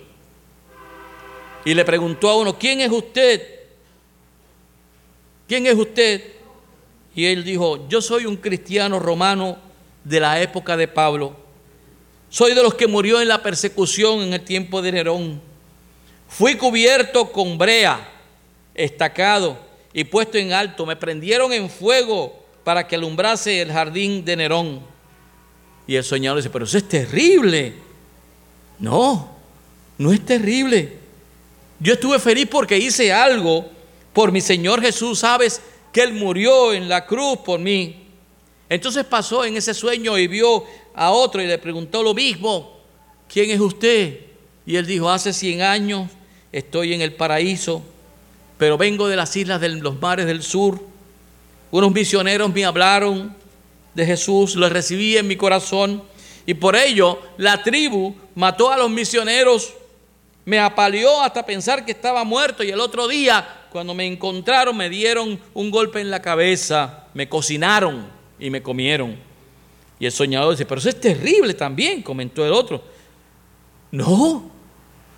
y 1.64 1.74
le 1.74 1.84
preguntó 1.84 2.30
a 2.30 2.36
uno, 2.38 2.58
¿quién 2.58 2.80
es 2.80 2.90
usted? 2.90 3.60
¿Quién 5.46 5.66
es 5.66 5.74
usted? 5.74 6.22
Y 7.14 7.26
él 7.26 7.44
dijo, 7.44 7.86
yo 7.88 8.00
soy 8.00 8.24
un 8.24 8.36
cristiano 8.36 8.98
romano 8.98 9.58
de 10.02 10.20
la 10.20 10.40
época 10.40 10.76
de 10.76 10.88
Pablo. 10.88 11.36
Soy 12.30 12.54
de 12.54 12.62
los 12.62 12.74
que 12.74 12.86
murió 12.86 13.20
en 13.20 13.28
la 13.28 13.42
persecución 13.42 14.22
en 14.22 14.32
el 14.32 14.40
tiempo 14.42 14.80
de 14.80 14.92
Nerón. 14.92 15.42
Fui 16.28 16.54
cubierto 16.54 17.30
con 17.32 17.58
brea, 17.58 18.08
estacado 18.74 19.58
y 19.92 20.04
puesto 20.04 20.38
en 20.38 20.52
alto. 20.52 20.86
Me 20.86 20.96
prendieron 20.96 21.52
en 21.52 21.68
fuego 21.68 22.39
para 22.64 22.87
que 22.87 22.96
alumbrase 22.96 23.61
el 23.61 23.73
jardín 23.73 24.25
de 24.25 24.37
Nerón. 24.37 24.81
Y 25.87 25.96
el 25.96 26.05
soñador 26.05 26.38
dice, 26.38 26.51
pero 26.51 26.64
eso 26.64 26.79
es 26.79 26.88
terrible. 26.88 27.75
No, 28.79 29.31
no 29.99 30.12
es 30.12 30.25
terrible. 30.25 30.99
Yo 31.79 31.94
estuve 31.94 32.18
feliz 32.18 32.46
porque 32.51 32.79
hice 32.79 33.12
algo 33.12 33.68
por 34.12 34.33
mi 34.33 34.40
Señor 34.40 34.81
Jesús. 34.81 35.20
Sabes 35.20 35.61
que 35.92 36.03
Él 36.03 36.12
murió 36.12 36.73
en 36.73 36.88
la 36.88 37.07
cruz 37.07 37.38
por 37.38 37.59
mí. 37.59 38.07
Entonces 38.68 39.05
pasó 39.05 39.44
en 39.44 39.57
ese 39.57 39.75
sueño 39.75 40.16
y 40.16 40.29
vio 40.29 40.64
a 40.94 41.11
otro 41.11 41.42
y 41.42 41.46
le 41.46 41.59
preguntó 41.59 42.03
lo 42.03 42.14
mismo. 42.14 42.79
¿Quién 43.29 43.51
es 43.51 43.61
usted? 43.61 44.20
Y 44.64 44.77
él 44.77 44.87
dijo, 44.87 45.11
hace 45.11 45.33
100 45.33 45.62
años 45.62 46.11
estoy 46.53 46.94
en 46.94 47.01
el 47.01 47.14
paraíso, 47.14 47.83
pero 48.59 48.79
vengo 48.79 49.09
de 49.09 49.16
las 49.16 49.35
islas 49.37 49.61
de 49.61 49.70
los 49.70 50.01
mares 50.01 50.27
del 50.27 50.42
sur. 50.42 50.81
Unos 51.70 51.92
misioneros 51.92 52.52
me 52.52 52.64
hablaron 52.64 53.35
de 53.94 54.06
Jesús, 54.06 54.56
lo 54.56 54.68
recibí 54.68 55.16
en 55.16 55.26
mi 55.26 55.37
corazón 55.37 56.02
y 56.46 56.54
por 56.54 56.74
ello 56.74 57.20
la 57.37 57.62
tribu 57.62 58.14
mató 58.35 58.70
a 58.70 58.76
los 58.76 58.90
misioneros, 58.90 59.72
me 60.44 60.59
apaleó 60.59 61.20
hasta 61.20 61.44
pensar 61.44 61.85
que 61.85 61.92
estaba 61.92 62.24
muerto 62.24 62.64
y 62.64 62.70
el 62.70 62.80
otro 62.80 63.06
día 63.06 63.66
cuando 63.70 63.94
me 63.94 64.06
encontraron 64.06 64.76
me 64.76 64.88
dieron 64.88 65.38
un 65.54 65.70
golpe 65.70 66.00
en 66.00 66.11
la 66.11 66.20
cabeza, 66.20 67.04
me 67.14 67.28
cocinaron 67.28 68.06
y 68.38 68.50
me 68.50 68.62
comieron. 68.62 69.16
Y 70.00 70.06
el 70.06 70.12
soñador 70.12 70.52
dice, 70.52 70.66
pero 70.66 70.80
eso 70.80 70.88
es 70.88 70.98
terrible 70.98 71.54
también, 71.54 72.02
comentó 72.02 72.44
el 72.44 72.52
otro. 72.52 72.83
No, 73.92 74.50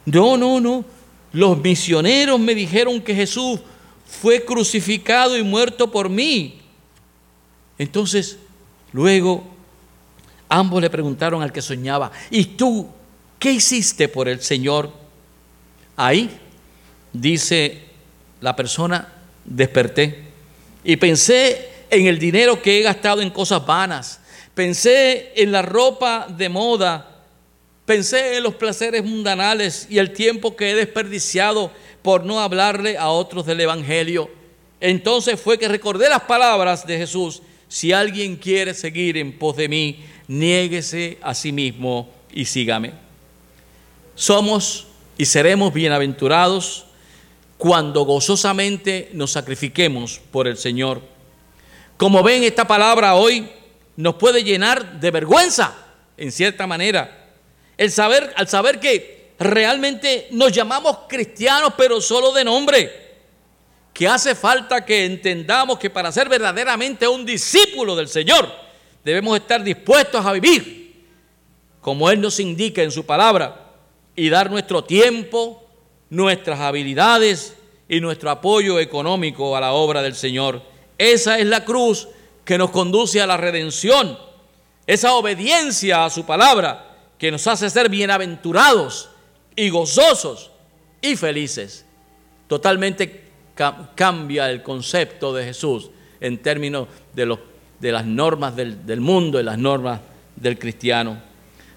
no, 0.05 0.37
no, 0.37 0.61
no. 0.61 0.85
Los 1.33 1.57
misioneros 1.59 2.39
me 2.39 2.55
dijeron 2.55 3.01
que 3.01 3.15
Jesús 3.15 3.61
fue 4.21 4.45
crucificado 4.45 5.37
y 5.39 5.43
muerto 5.43 5.91
por 5.91 6.09
mí. 6.09 6.61
Entonces, 7.79 8.37
luego, 8.93 9.43
ambos 10.49 10.83
le 10.83 10.91
preguntaron 10.91 11.43
al 11.43 11.53
que 11.53 11.63
soñaba, 11.63 12.13
¿y 12.31 12.45
tú 12.45 12.89
qué 13.39 13.53
hiciste 13.53 14.09
por 14.09 14.29
el 14.29 14.43
Señor? 14.43 14.93
Ahí, 15.97 16.31
dice 17.13 17.83
la 18.41 18.55
persona, 18.55 19.09
desperté 19.45 20.25
y 20.85 20.97
pensé 20.97 21.71
en 21.91 22.07
el 22.07 22.19
dinero 22.19 22.61
que 22.61 22.79
he 22.79 22.83
gastado 22.83 23.23
en 23.23 23.31
cosas 23.31 23.65
vanas, 23.65 24.21
pensé 24.55 25.33
en 25.37 25.53
la 25.53 25.63
ropa 25.63 26.27
de 26.29 26.49
moda, 26.49 27.12
Pensé 27.87 28.37
en 28.37 28.45
los 28.45 28.55
placeres 28.55 29.05
mundanales 29.05 29.89
y 29.91 29.99
el 29.99 30.13
tiempo 30.13 30.55
que 30.55 30.71
he 30.71 30.75
desperdiciado 30.75 31.73
por 32.03 32.25
no 32.25 32.41
hablarle 32.41 32.97
a 32.97 33.09
otros 33.09 33.45
del 33.45 33.61
Evangelio. 33.61 34.31
Entonces 34.81 35.41
fue 35.41 35.59
que 35.59 35.69
recordé 35.69 36.09
las 36.09 36.23
palabras 36.23 36.87
de 36.87 36.99
Jesús. 36.99 37.43
Si 37.69 37.93
alguien 37.93 38.37
quiere 38.37 38.75
seguir 38.75 39.17
en 39.17 39.37
pos 39.37 39.57
de 39.57 39.69
mí, 39.69 40.05
niéguese 40.29 41.19
a 41.23 41.35
sí 41.35 41.51
mismo 41.51 42.09
y 42.33 42.45
sígame. 42.45 42.93
Somos 44.15 44.87
y 45.19 45.25
seremos 45.25 45.73
bienaventurados 45.73 46.85
cuando 47.59 48.05
gozosamente 48.05 49.11
nos 49.13 49.33
sacrifiquemos 49.33 50.21
por 50.31 50.47
el 50.47 50.57
Señor. 50.57 51.03
Como 51.97 52.23
ven, 52.23 52.45
esta 52.45 52.67
palabra 52.67 53.15
hoy 53.15 53.49
nos 53.97 54.15
puede 54.17 54.45
llenar 54.45 55.01
de 55.01 55.11
vergüenza, 55.11 55.75
en 56.17 56.31
cierta 56.31 56.67
manera 56.67 57.22
el 57.83 57.91
saber, 57.91 58.33
al 58.37 58.47
saber 58.47 58.79
que 58.79 59.33
realmente 59.41 60.29
nos 60.31 60.53
llamamos 60.53 60.99
cristianos, 61.09 61.75
pero 61.77 62.01
solo 62.01 62.31
de 62.31 62.45
nombre. 62.45 63.03
Que 63.93 64.07
hace 64.07 64.37
falta 64.37 64.85
que 64.85 65.05
entendamos 65.05 65.81
que 65.81 65.91
para 65.91 66.13
ser 66.13 66.29
verdaderamente 66.29 67.09
un 67.09 67.27
discípulo 67.27 67.97
del 67.97 68.07
Señor, 68.07 68.49
debemos 69.05 69.37
estar 69.37 69.65
dispuestos 69.65 70.25
a 70.25 70.33
vivir 70.33 70.81
como 71.81 72.09
Él 72.09 72.21
nos 72.21 72.39
indica 72.39 72.85
en 72.85 72.93
su 72.93 73.05
palabra 73.05 73.73
y 74.15 74.29
dar 74.29 74.49
nuestro 74.49 74.85
tiempo, 74.85 75.65
nuestras 76.09 76.61
habilidades 76.61 77.57
y 77.89 77.99
nuestro 78.01 78.31
apoyo 78.31 78.79
económico 78.79 79.57
a 79.57 79.61
la 79.61 79.73
obra 79.73 80.03
del 80.03 80.15
Señor. 80.15 80.63
Esa 80.99 81.41
es 81.41 81.47
la 81.47 81.65
cruz 81.65 82.07
que 82.45 82.59
nos 82.59 82.71
conduce 82.71 83.21
a 83.21 83.27
la 83.27 83.37
redención, 83.37 84.17
esa 84.87 85.15
obediencia 85.15 86.05
a 86.05 86.11
su 86.11 86.25
palabra 86.25 86.92
que 87.23 87.31
nos 87.31 87.47
hace 87.47 87.71
ser 87.71 87.89
bienaventurados 87.89 89.09
y 89.55 89.69
gozosos 89.69 90.51
y 91.01 91.15
felices. 91.15 91.87
Totalmente 92.49 93.27
cambia 93.95 94.51
el 94.51 94.61
concepto 94.65 95.33
de 95.33 95.45
Jesús 95.45 95.91
en 96.21 96.39
términos 96.39 96.89
de, 97.15 97.93
las 97.93 98.05
normas 98.05 98.57
del, 98.57 98.85
del 98.85 99.01
mundo 99.01 99.39
y 99.39 99.45
las 99.45 99.57
normas 99.57 100.01
del 100.35 100.59
cristiano. 100.59 101.17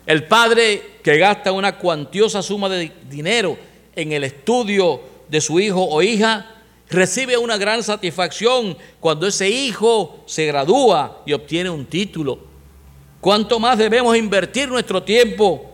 El 0.08 0.23
padre 0.23 0.97
que 1.03 1.19
gasta 1.19 1.51
una 1.51 1.77
cuantiosa 1.77 2.41
suma 2.41 2.67
de 2.67 2.91
dinero 3.08 3.55
en 3.95 4.13
el 4.13 4.23
estudio 4.23 4.99
de 5.29 5.41
su 5.41 5.60
hijo 5.60 5.84
o 5.84 6.01
hija, 6.01 6.55
recibe 6.89 7.38
una 7.38 7.58
gran 7.58 7.84
satisfacción 7.84 8.75
cuando 8.99 9.27
ese 9.27 9.47
hijo 9.47 10.23
se 10.25 10.47
gradúa 10.47 11.21
y 11.23 11.34
obtiene 11.34 11.69
un 11.69 11.86
título 11.86 12.54
¿Cuánto 13.25 13.59
más 13.59 13.79
debemos 13.79 14.15
invertir 14.15 14.69
nuestro 14.69 15.01
tiempo 15.01 15.71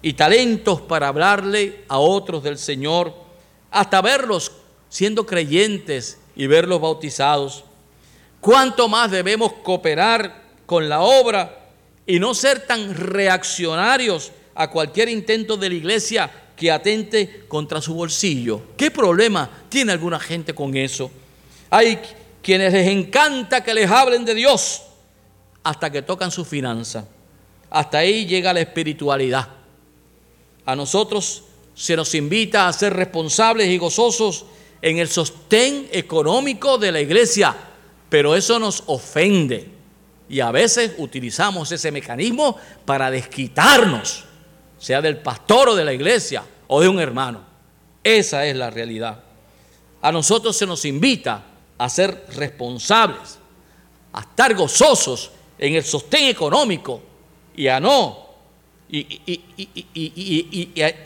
y 0.00 0.14
talentos 0.14 0.80
para 0.80 1.08
hablarle 1.08 1.84
a 1.88 1.98
otros 1.98 2.42
del 2.42 2.56
Señor, 2.56 3.12
hasta 3.70 4.00
verlos 4.00 4.50
siendo 4.88 5.26
creyentes 5.26 6.18
y 6.34 6.46
verlos 6.46 6.80
bautizados? 6.80 7.64
¿Cuánto 8.40 8.88
más 8.88 9.10
debemos 9.10 9.52
cooperar 9.62 10.42
con 10.64 10.88
la 10.88 11.02
obra 11.02 11.66
y 12.06 12.18
no 12.18 12.32
ser 12.32 12.66
tan 12.66 12.94
reaccionarios 12.94 14.32
a 14.54 14.70
cualquier 14.70 15.10
intento 15.10 15.58
de 15.58 15.68
la 15.68 15.74
iglesia 15.74 16.30
que 16.56 16.72
atente 16.72 17.44
contra 17.46 17.82
su 17.82 17.92
bolsillo? 17.92 18.62
¿Qué 18.74 18.90
problema 18.90 19.50
tiene 19.68 19.92
alguna 19.92 20.18
gente 20.18 20.54
con 20.54 20.74
eso? 20.74 21.10
Hay 21.68 21.98
quienes 22.40 22.72
les 22.72 22.88
encanta 22.88 23.62
que 23.62 23.74
les 23.74 23.90
hablen 23.90 24.24
de 24.24 24.34
Dios 24.34 24.85
hasta 25.66 25.90
que 25.90 26.02
tocan 26.02 26.30
su 26.30 26.44
finanza. 26.44 27.08
Hasta 27.70 27.98
ahí 27.98 28.24
llega 28.24 28.52
la 28.52 28.60
espiritualidad. 28.60 29.48
A 30.64 30.76
nosotros 30.76 31.42
se 31.74 31.96
nos 31.96 32.14
invita 32.14 32.68
a 32.68 32.72
ser 32.72 32.94
responsables 32.94 33.66
y 33.66 33.76
gozosos 33.76 34.44
en 34.80 34.98
el 34.98 35.08
sostén 35.08 35.88
económico 35.90 36.78
de 36.78 36.92
la 36.92 37.00
iglesia, 37.00 37.52
pero 38.08 38.36
eso 38.36 38.60
nos 38.60 38.84
ofende. 38.86 39.68
Y 40.28 40.38
a 40.38 40.52
veces 40.52 40.92
utilizamos 40.98 41.72
ese 41.72 41.90
mecanismo 41.90 42.56
para 42.84 43.10
desquitarnos, 43.10 44.22
sea 44.78 45.02
del 45.02 45.16
pastor 45.16 45.70
o 45.70 45.74
de 45.74 45.84
la 45.84 45.92
iglesia 45.92 46.44
o 46.68 46.80
de 46.80 46.88
un 46.88 47.00
hermano. 47.00 47.40
Esa 48.04 48.46
es 48.46 48.54
la 48.54 48.70
realidad. 48.70 49.18
A 50.00 50.12
nosotros 50.12 50.56
se 50.56 50.64
nos 50.64 50.84
invita 50.84 51.42
a 51.76 51.88
ser 51.88 52.26
responsables, 52.36 53.40
a 54.12 54.20
estar 54.20 54.54
gozosos 54.54 55.32
en 55.58 55.74
el 55.74 55.84
sostén 55.84 56.26
económico 56.26 57.00
y 57.54 57.68
a 57.68 57.80
no 57.80 58.26
y, 58.88 59.20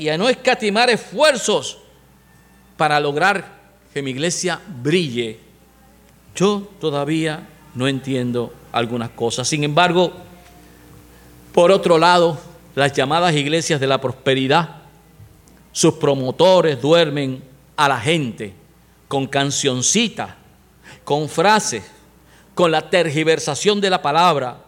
a, 0.08 0.18
no 0.18 0.28
escatimar 0.28 0.90
esfuerzos 0.90 1.78
para 2.76 3.00
lograr 3.00 3.60
que 3.92 4.02
mi 4.02 4.10
iglesia 4.10 4.60
brille. 4.82 5.38
Yo 6.34 6.68
todavía 6.80 7.48
no 7.74 7.88
entiendo 7.88 8.52
algunas 8.72 9.10
cosas. 9.10 9.48
Sin 9.48 9.64
embargo, 9.64 10.12
por 11.52 11.70
otro 11.70 11.98
lado, 11.98 12.38
las 12.74 12.92
llamadas 12.92 13.34
iglesias 13.34 13.80
de 13.80 13.86
la 13.86 14.00
prosperidad, 14.00 14.82
sus 15.72 15.94
promotores 15.94 16.80
duermen 16.80 17.42
a 17.76 17.88
la 17.88 17.98
gente 17.98 18.52
con 19.08 19.26
cancioncitas, 19.26 20.34
con 21.04 21.28
frases 21.28 21.82
con 22.60 22.70
la 22.70 22.90
tergiversación 22.90 23.80
de 23.80 23.88
la 23.88 24.02
palabra 24.02 24.62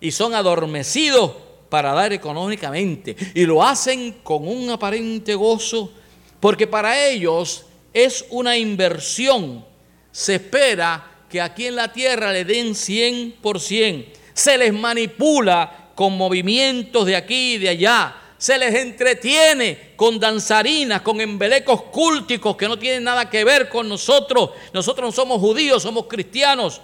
y 0.00 0.10
son 0.10 0.34
adormecidos 0.34 1.30
para 1.68 1.92
dar 1.92 2.12
económicamente 2.12 3.14
y 3.36 3.46
lo 3.46 3.62
hacen 3.62 4.16
con 4.24 4.48
un 4.48 4.68
aparente 4.68 5.32
gozo 5.36 5.92
porque 6.40 6.66
para 6.66 7.06
ellos 7.06 7.66
es 7.94 8.24
una 8.30 8.56
inversión. 8.56 9.64
Se 10.10 10.34
espera 10.34 11.08
que 11.30 11.40
aquí 11.40 11.66
en 11.66 11.76
la 11.76 11.92
tierra 11.92 12.32
le 12.32 12.44
den 12.44 12.70
100%, 12.70 14.06
se 14.34 14.58
les 14.58 14.72
manipula 14.72 15.90
con 15.94 16.16
movimientos 16.16 17.06
de 17.06 17.14
aquí 17.14 17.54
y 17.54 17.58
de 17.58 17.68
allá, 17.68 18.16
se 18.38 18.58
les 18.58 18.74
entretiene 18.74 19.92
con 19.94 20.18
danzarinas, 20.18 21.02
con 21.02 21.20
embelecos 21.20 21.82
cúlticos 21.82 22.56
que 22.56 22.66
no 22.66 22.76
tienen 22.76 23.04
nada 23.04 23.30
que 23.30 23.44
ver 23.44 23.68
con 23.68 23.88
nosotros. 23.88 24.50
Nosotros 24.72 25.06
no 25.06 25.12
somos 25.12 25.40
judíos, 25.40 25.84
somos 25.84 26.06
cristianos. 26.08 26.80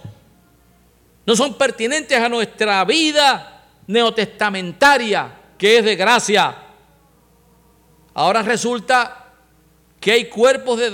No 1.25 1.35
son 1.35 1.53
pertinentes 1.55 2.19
a 2.19 2.29
nuestra 2.29 2.83
vida 2.85 3.63
neotestamentaria, 3.87 5.39
que 5.57 5.77
es 5.77 5.85
de 5.85 5.95
gracia. 5.95 6.55
Ahora 8.13 8.41
resulta 8.41 9.23
que 9.99 10.11
hay 10.11 10.25
cuerpos 10.29 10.79
de, 10.79 10.91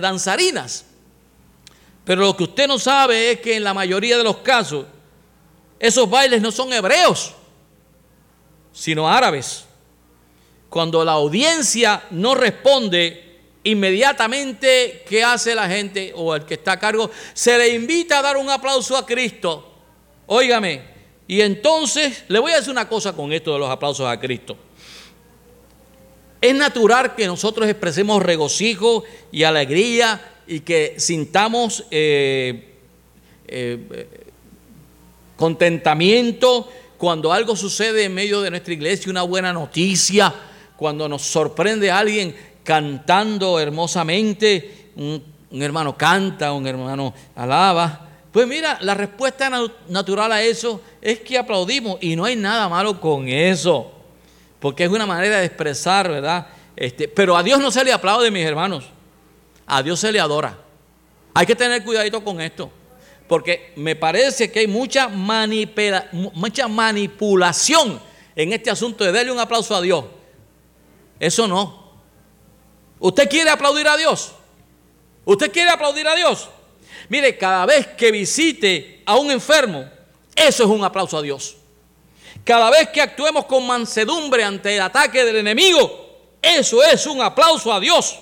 danzarinas. 0.00 0.84
Pero 2.04 2.22
lo 2.22 2.36
que 2.36 2.44
usted 2.44 2.68
no 2.68 2.78
sabe 2.78 3.32
es 3.32 3.40
que 3.40 3.56
en 3.56 3.64
la 3.64 3.72
mayoría 3.72 4.18
de 4.18 4.24
los 4.24 4.38
casos, 4.38 4.84
esos 5.78 6.08
bailes 6.08 6.42
no 6.42 6.52
son 6.52 6.72
hebreos, 6.72 7.32
sino 8.72 9.08
árabes. 9.08 9.64
Cuando 10.68 11.04
la 11.04 11.12
audiencia 11.12 12.04
no 12.10 12.34
responde 12.34 13.29
inmediatamente, 13.64 15.04
¿qué 15.08 15.22
hace 15.22 15.54
la 15.54 15.68
gente 15.68 16.12
o 16.14 16.34
el 16.34 16.44
que 16.44 16.54
está 16.54 16.72
a 16.72 16.78
cargo? 16.78 17.10
Se 17.34 17.56
le 17.58 17.74
invita 17.74 18.18
a 18.18 18.22
dar 18.22 18.36
un 18.36 18.48
aplauso 18.48 18.96
a 18.96 19.04
Cristo. 19.04 19.66
Óigame, 20.26 20.82
y 21.26 21.40
entonces 21.42 22.24
le 22.28 22.38
voy 22.38 22.52
a 22.52 22.56
decir 22.56 22.70
una 22.70 22.88
cosa 22.88 23.12
con 23.12 23.32
esto 23.32 23.52
de 23.52 23.58
los 23.58 23.70
aplausos 23.70 24.06
a 24.08 24.18
Cristo. 24.18 24.56
Es 26.40 26.54
natural 26.54 27.14
que 27.14 27.26
nosotros 27.26 27.68
expresemos 27.68 28.22
regocijo 28.22 29.04
y 29.30 29.42
alegría 29.42 30.20
y 30.46 30.60
que 30.60 30.94
sintamos 30.98 31.84
eh, 31.90 32.74
eh, 33.46 34.08
contentamiento 35.36 36.68
cuando 36.96 37.32
algo 37.32 37.54
sucede 37.54 38.04
en 38.04 38.14
medio 38.14 38.40
de 38.40 38.50
nuestra 38.50 38.74
iglesia, 38.74 39.10
una 39.10 39.22
buena 39.22 39.52
noticia, 39.52 40.34
cuando 40.76 41.08
nos 41.08 41.22
sorprende 41.22 41.90
alguien 41.90 42.34
cantando 42.70 43.58
hermosamente, 43.58 44.92
un, 44.94 45.20
hermano 45.60 45.98
canta, 45.98 46.52
un 46.52 46.64
hermano 46.68 47.12
alaba. 47.34 48.06
Pues 48.30 48.46
mira, 48.46 48.78
la 48.82 48.94
respuesta 48.94 49.50
natural 49.88 50.30
a 50.30 50.40
eso 50.40 50.80
es 51.02 51.18
que 51.18 51.36
aplaudimos 51.36 51.98
y 52.00 52.14
no 52.14 52.24
hay 52.24 52.36
nada 52.36 52.68
malo 52.68 53.00
con 53.00 53.26
eso, 53.28 53.90
porque 54.60 54.84
es 54.84 54.90
una 54.90 55.04
manera 55.04 55.40
de 55.40 55.46
expresar, 55.46 56.08
¿verdad? 56.08 56.46
Este, 56.76 57.08
pero 57.08 57.36
a 57.36 57.42
Dios 57.42 57.58
no 57.58 57.72
se 57.72 57.82
le 57.82 57.92
aplaude, 57.92 58.30
mis 58.30 58.46
hermanos, 58.46 58.84
a 59.66 59.82
Dios 59.82 59.98
se 59.98 60.12
le 60.12 60.20
adora. 60.20 60.56
Hay 61.34 61.46
que 61.46 61.56
tener 61.56 61.82
cuidadito 61.82 62.22
con 62.22 62.40
esto 62.40 62.70
porque 63.26 63.72
me 63.74 63.96
parece 63.96 64.52
que 64.52 64.60
hay 64.60 64.68
mucha, 64.68 65.08
mucha 65.08 66.68
manipulación 66.68 68.00
en 68.36 68.52
este 68.52 68.70
asunto 68.70 69.02
de 69.02 69.10
darle 69.10 69.32
un 69.32 69.40
aplauso 69.40 69.74
a 69.74 69.80
Dios. 69.80 70.04
Eso 71.18 71.48
no. 71.48 71.79
¿Usted 73.00 73.28
quiere 73.28 73.50
aplaudir 73.50 73.88
a 73.88 73.96
Dios? 73.96 74.32
¿Usted 75.24 75.50
quiere 75.50 75.70
aplaudir 75.70 76.06
a 76.06 76.14
Dios? 76.14 76.48
Mire, 77.08 77.36
cada 77.36 77.66
vez 77.66 77.88
que 77.88 78.12
visite 78.12 79.02
a 79.06 79.16
un 79.16 79.30
enfermo, 79.30 79.84
eso 80.36 80.62
es 80.62 80.68
un 80.70 80.84
aplauso 80.84 81.18
a 81.18 81.22
Dios. 81.22 81.56
Cada 82.44 82.70
vez 82.70 82.90
que 82.90 83.00
actuemos 83.00 83.46
con 83.46 83.66
mansedumbre 83.66 84.44
ante 84.44 84.76
el 84.76 84.82
ataque 84.82 85.24
del 85.24 85.36
enemigo, 85.36 86.36
eso 86.40 86.82
es 86.82 87.06
un 87.06 87.20
aplauso 87.20 87.72
a 87.72 87.80
Dios. 87.80 88.18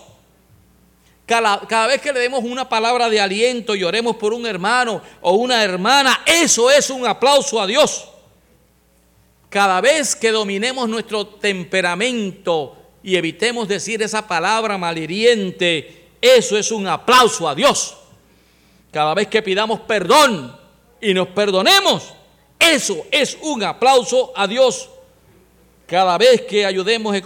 Cada, 1.27 1.87
vez 1.87 2.01
que 2.01 2.11
le 2.11 2.21
demos 2.21 2.43
una 2.43 2.67
palabra 2.67 3.11
de 3.11 3.21
aliento 3.21 3.75
y 3.75 3.85
oremos 3.85 4.17
por 4.17 4.33
un 4.33 4.47
hermano 4.47 5.03
o 5.21 5.33
una 5.33 5.62
hermana, 5.62 6.23
eso 6.25 6.71
es 6.71 6.88
un 6.88 7.07
aplauso 7.07 7.61
a 7.61 7.67
Dios. 7.67 8.09
Cada 9.51 9.83
vez 9.83 10.17
que 10.17 10.31
dominemos 10.31 10.88
nuestro 10.88 11.27
temperamento 11.27 12.78
y 13.09 13.16
evitemos 13.16 13.66
decir 13.66 14.03
esa 14.03 14.29
palabra 14.29 14.77
malhiriente, 14.77 16.09
eso 16.21 16.59
es 16.59 16.71
un 16.71 16.87
aplauso 16.87 17.49
a 17.49 17.55
Dios. 17.55 17.97
Cada 18.92 19.14
vez 19.14 19.29
que 19.29 19.40
pidamos 19.40 19.81
perdón 19.81 20.55
y 21.01 21.14
nos 21.14 21.29
perdonemos, 21.29 22.12
eso 22.61 23.07
es 23.11 23.38
un 23.40 23.62
aplauso 23.62 24.31
a 24.37 24.47
Dios. 24.47 24.90
Cada 25.87 26.18
vez 26.18 26.42
que 26.42 26.66
ayudemos 26.66 27.16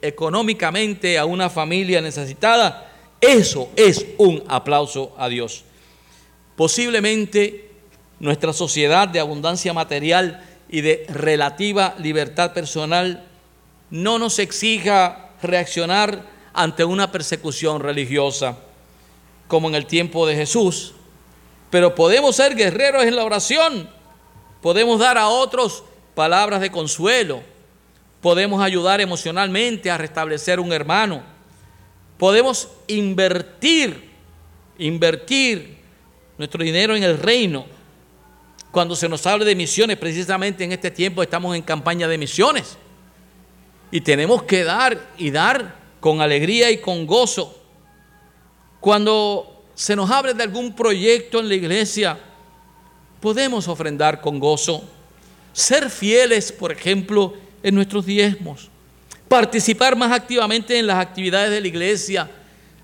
económicamente 0.00 1.18
a 1.18 1.24
una 1.24 1.50
familia 1.50 2.00
necesitada, 2.00 2.88
eso 3.20 3.68
es 3.74 4.06
un 4.16 4.44
aplauso 4.46 5.12
a 5.18 5.28
Dios. 5.28 5.64
Posiblemente 6.54 7.68
nuestra 8.20 8.52
sociedad 8.52 9.08
de 9.08 9.18
abundancia 9.18 9.72
material 9.72 10.40
y 10.70 10.82
de 10.82 11.04
relativa 11.08 11.96
libertad 11.98 12.52
personal 12.52 13.26
no 13.92 14.18
nos 14.18 14.38
exija 14.38 15.28
reaccionar 15.42 16.26
ante 16.54 16.82
una 16.82 17.12
persecución 17.12 17.82
religiosa 17.82 18.56
como 19.48 19.68
en 19.68 19.74
el 19.74 19.84
tiempo 19.84 20.26
de 20.26 20.34
Jesús, 20.34 20.94
pero 21.70 21.94
podemos 21.94 22.36
ser 22.36 22.56
guerreros 22.56 23.04
en 23.04 23.14
la 23.14 23.24
oración, 23.24 23.90
podemos 24.62 24.98
dar 24.98 25.18
a 25.18 25.28
otros 25.28 25.84
palabras 26.14 26.62
de 26.62 26.70
consuelo, 26.70 27.42
podemos 28.22 28.62
ayudar 28.62 29.02
emocionalmente 29.02 29.90
a 29.90 29.98
restablecer 29.98 30.58
un 30.58 30.72
hermano, 30.72 31.22
podemos 32.16 32.68
invertir, 32.86 34.10
invertir 34.78 35.76
nuestro 36.38 36.64
dinero 36.64 36.96
en 36.96 37.02
el 37.02 37.18
reino. 37.18 37.66
Cuando 38.70 38.96
se 38.96 39.06
nos 39.06 39.26
hable 39.26 39.44
de 39.44 39.54
misiones, 39.54 39.98
precisamente 39.98 40.64
en 40.64 40.72
este 40.72 40.90
tiempo 40.90 41.22
estamos 41.22 41.54
en 41.54 41.60
campaña 41.60 42.08
de 42.08 42.16
misiones. 42.16 42.78
Y 43.92 44.00
tenemos 44.00 44.42
que 44.42 44.64
dar 44.64 44.98
y 45.16 45.30
dar 45.30 45.76
con 46.00 46.20
alegría 46.20 46.70
y 46.72 46.78
con 46.78 47.06
gozo. 47.06 47.56
Cuando 48.80 49.62
se 49.76 49.94
nos 49.94 50.10
hable 50.10 50.34
de 50.34 50.42
algún 50.42 50.74
proyecto 50.74 51.38
en 51.38 51.48
la 51.48 51.54
iglesia, 51.54 52.18
podemos 53.20 53.68
ofrendar 53.68 54.20
con 54.20 54.40
gozo. 54.40 54.82
Ser 55.52 55.90
fieles, 55.90 56.50
por 56.50 56.72
ejemplo, 56.72 57.34
en 57.62 57.74
nuestros 57.74 58.04
diezmos. 58.06 58.70
Participar 59.28 59.94
más 59.94 60.10
activamente 60.10 60.78
en 60.78 60.86
las 60.86 60.96
actividades 60.96 61.50
de 61.50 61.60
la 61.60 61.68
iglesia. 61.68 62.30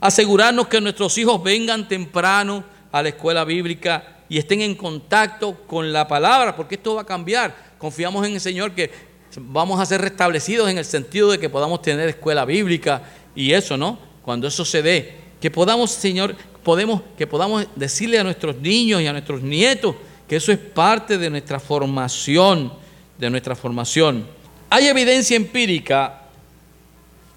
Asegurarnos 0.01 0.69
que 0.69 0.81
nuestros 0.81 1.17
hijos 1.19 1.43
vengan 1.43 1.89
temprano 1.89 2.63
a 2.93 3.03
la 3.03 3.09
escuela 3.09 3.45
bíblica 3.45 4.19
y 4.29 4.39
estén 4.39 4.61
en 4.61 4.75
contacto 4.75 5.55
con 5.67 5.93
la 5.93 6.07
palabra, 6.07 6.55
porque 6.55 6.75
esto 6.75 6.97
va 6.97 7.03
a 7.03 7.07
cambiar. 7.07 7.75
Confiamos 7.79 8.27
en 8.27 8.35
el 8.35 8.41
Señor 8.41 8.73
que 8.73 9.08
vamos 9.41 9.81
a 9.81 9.87
ser 9.87 10.01
restablecidos 10.01 10.71
en 10.71 10.79
el 10.79 10.85
sentido 10.85 11.31
de 11.31 11.39
que 11.39 11.49
podamos 11.49 11.83
tener 11.83 12.09
escuela 12.09 12.45
bíblica 12.45 13.03
y 13.35 13.53
eso, 13.53 13.77
¿no? 13.77 13.99
Cuando 14.23 14.49
eso 14.49 14.65
se 14.65 14.83
dé, 14.83 15.17
que 15.41 15.51
podamos, 15.51 15.91
Señor, 15.91 16.37
podemos, 16.63 17.03
que 17.17 17.27
podamos 17.27 17.67
decirle 17.77 18.19
a 18.19 18.25
nuestros 18.25 18.57
niños 18.57 19.01
y 19.01 19.07
a 19.07 19.13
nuestros 19.13 19.43
nietos 19.43 19.95
que 20.29 20.37
eso 20.37 20.53
es 20.53 20.59
parte 20.59 21.17
de 21.17 21.31
nuestra 21.31 21.59
formación, 21.59 22.73
de 23.17 23.31
nuestra 23.31 23.57
formación. 23.57 24.27
Hay 24.71 24.87
evidencia 24.87 25.37
empírica 25.37 26.23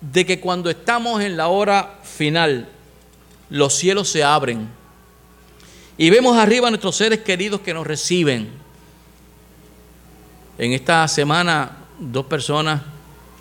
de 0.02 0.26
que 0.26 0.40
cuando 0.40 0.70
estamos 0.70 1.22
en 1.22 1.38
la 1.38 1.48
hora 1.48 2.00
final, 2.04 2.68
los 3.50 3.74
cielos 3.74 4.10
se 4.10 4.24
abren 4.24 4.68
y 5.98 6.10
vemos 6.10 6.36
arriba 6.38 6.68
a 6.68 6.72
nuestros 6.72 6.96
seres 6.96 7.20
queridos 7.20 7.62
que 7.62 7.74
nos 7.74 7.86
reciben. 7.86 8.50
En 10.58 10.74
esta 10.74 11.08
semana, 11.08 11.78
dos 12.02 12.26
personas 12.26 12.82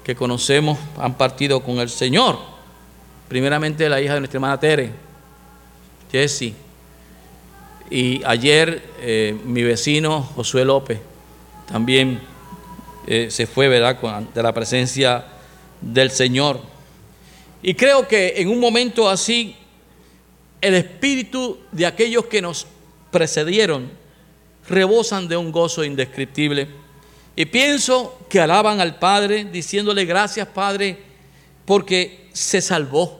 que 0.04 0.14
conocemos 0.14 0.78
han 0.98 1.16
partido 1.16 1.62
con 1.62 1.78
el 1.78 1.88
Señor. 1.88 2.38
Primeramente 3.28 3.88
la 3.88 4.00
hija 4.00 4.14
de 4.14 4.20
nuestra 4.20 4.36
hermana 4.36 4.60
Tere, 4.60 4.92
Jessie 6.12 6.54
y 7.90 8.22
ayer 8.24 8.82
eh, 9.00 9.36
mi 9.44 9.62
vecino 9.62 10.22
Josué 10.22 10.64
López 10.64 11.00
también 11.70 12.20
eh, 13.06 13.28
se 13.30 13.46
fue, 13.46 13.68
¿verdad?, 13.68 13.96
de 14.34 14.42
la 14.42 14.52
presencia 14.52 15.24
del 15.80 16.10
Señor. 16.10 16.60
Y 17.62 17.74
creo 17.74 18.06
que 18.06 18.34
en 18.36 18.48
un 18.48 18.60
momento 18.60 19.08
así, 19.08 19.56
el 20.60 20.74
espíritu 20.74 21.58
de 21.72 21.86
aquellos 21.86 22.26
que 22.26 22.42
nos 22.42 22.66
precedieron 23.10 23.90
rebosan 24.68 25.28
de 25.28 25.36
un 25.36 25.50
gozo 25.50 25.84
indescriptible. 25.84 26.68
Y 27.40 27.46
pienso 27.46 28.18
que 28.28 28.38
alaban 28.38 28.82
al 28.82 28.98
Padre 28.98 29.46
diciéndole 29.46 30.04
gracias 30.04 30.46
Padre 30.46 30.98
porque 31.64 32.28
se 32.34 32.60
salvó. 32.60 33.18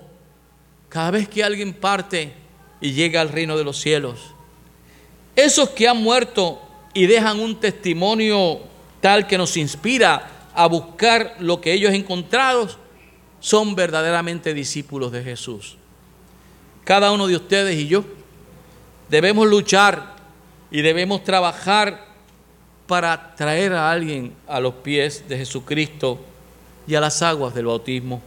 Cada 0.91 1.12
vez 1.12 1.27
que 1.27 1.43
alguien 1.43 1.73
parte 1.73 2.35
y 2.83 2.93
llega 2.93 3.23
al 3.23 3.31
reino 3.31 3.57
de 3.57 3.64
los 3.64 3.81
cielos, 3.81 4.35
esos 5.35 5.71
que 5.71 5.89
han 5.89 6.03
muerto 6.03 6.61
y 6.93 7.07
dejan 7.07 7.41
un 7.41 7.61
testimonio 7.61 8.61
tal 9.01 9.27
que 9.27 9.39
nos 9.39 9.57
inspira 9.57 10.51
a 10.55 10.66
buscar 10.66 11.37
lo 11.39 11.62
que 11.62 11.73
ellos 11.73 11.95
encontraron, 11.95 12.68
son 13.41 13.75
verdaderamente 13.75 14.53
discípulos 14.53 15.12
de 15.12 15.25
Jesús. 15.25 15.79
Cada 16.85 17.11
uno 17.11 17.27
de 17.27 17.37
ustedes 17.37 17.75
y 17.75 17.89
yo 17.89 18.05
debemos 19.09 19.49
luchar 19.49 20.14
y 20.71 20.83
debemos 20.83 21.25
trabajar 21.25 22.10
para 22.91 23.36
traer 23.36 23.72
a 23.72 23.88
alguien 23.88 24.34
a 24.49 24.59
los 24.59 24.74
pies 24.74 25.28
de 25.28 25.38
Jesucristo 25.38 26.18
y 26.88 26.97
a 26.97 27.01
las 27.01 27.22
aguas 27.22 27.55
del 27.55 27.66
bautismo. 27.66 28.20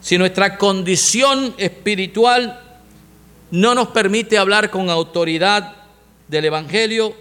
Si 0.00 0.18
nuestra 0.18 0.58
condición 0.58 1.54
espiritual 1.58 2.60
no 3.52 3.72
nos 3.76 3.86
permite 3.90 4.36
hablar 4.36 4.68
con 4.68 4.90
autoridad 4.90 5.76
del 6.26 6.46
Evangelio, 6.46 7.14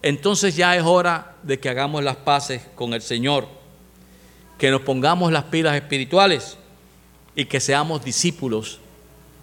entonces 0.00 0.54
ya 0.54 0.76
es 0.76 0.84
hora 0.84 1.34
de 1.42 1.58
que 1.58 1.68
hagamos 1.68 2.04
las 2.04 2.18
paces 2.18 2.62
con 2.76 2.94
el 2.94 3.02
Señor, 3.02 3.48
que 4.58 4.70
nos 4.70 4.82
pongamos 4.82 5.32
las 5.32 5.42
pilas 5.42 5.74
espirituales 5.74 6.56
y 7.34 7.46
que 7.46 7.58
seamos 7.58 8.04
discípulos 8.04 8.78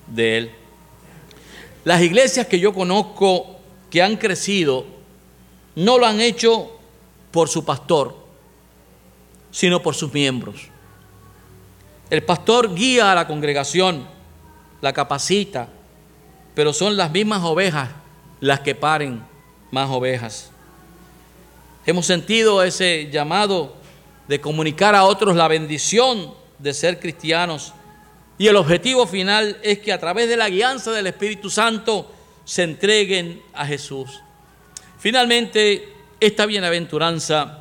de 0.08 0.38
Él. 0.38 0.52
Las 1.84 2.02
iglesias 2.02 2.48
que 2.48 2.62
yo 2.62 2.74
conozco 2.74 3.60
que 3.92 4.02
han 4.02 4.16
crecido 4.16 4.95
no 5.76 5.98
lo 5.98 6.06
han 6.06 6.22
hecho 6.22 6.72
por 7.32 7.50
su 7.50 7.66
pastor, 7.66 8.16
sino 9.52 9.82
por 9.82 9.96
sus 9.96 10.14
miembros. 10.14 10.70
El 12.10 12.24
pastor 12.24 12.74
guía 12.74 13.12
a 13.12 13.16
la 13.16 13.28
congregación, 13.28 14.08
la 14.82 14.94
capacita, 14.94 15.70
pero 16.54 16.72
son 16.72 16.96
las 16.96 17.12
mismas 17.12 17.44
ovejas 17.44 17.90
las 18.40 18.62
que 18.62 18.76
paren 18.76 19.24
más 19.72 19.90
ovejas. 19.90 20.52
Hemos 21.86 22.06
sentido 22.06 22.64
ese 22.64 23.10
llamado 23.12 23.76
de 24.28 24.42
comunicar 24.42 24.96
a 24.96 25.04
otros 25.04 25.36
la 25.36 25.48
bendición 25.48 26.34
de 26.60 26.74
ser 26.74 27.00
cristianos 27.00 27.74
y 28.38 28.48
el 28.48 28.56
objetivo 28.56 29.08
final 29.08 29.58
es 29.64 29.80
que 29.80 29.94
a 29.94 30.00
través 30.00 30.28
de 30.28 30.38
la 30.38 30.50
guianza 30.50 30.92
del 30.92 31.08
Espíritu 31.08 31.50
Santo 31.50 32.12
se 32.44 32.64
entreguen 32.64 33.42
a 33.54 33.66
Jesús. 33.66 34.22
Finalmente, 35.06 35.88
esta 36.20 36.48
bienaventuranza, 36.48 37.60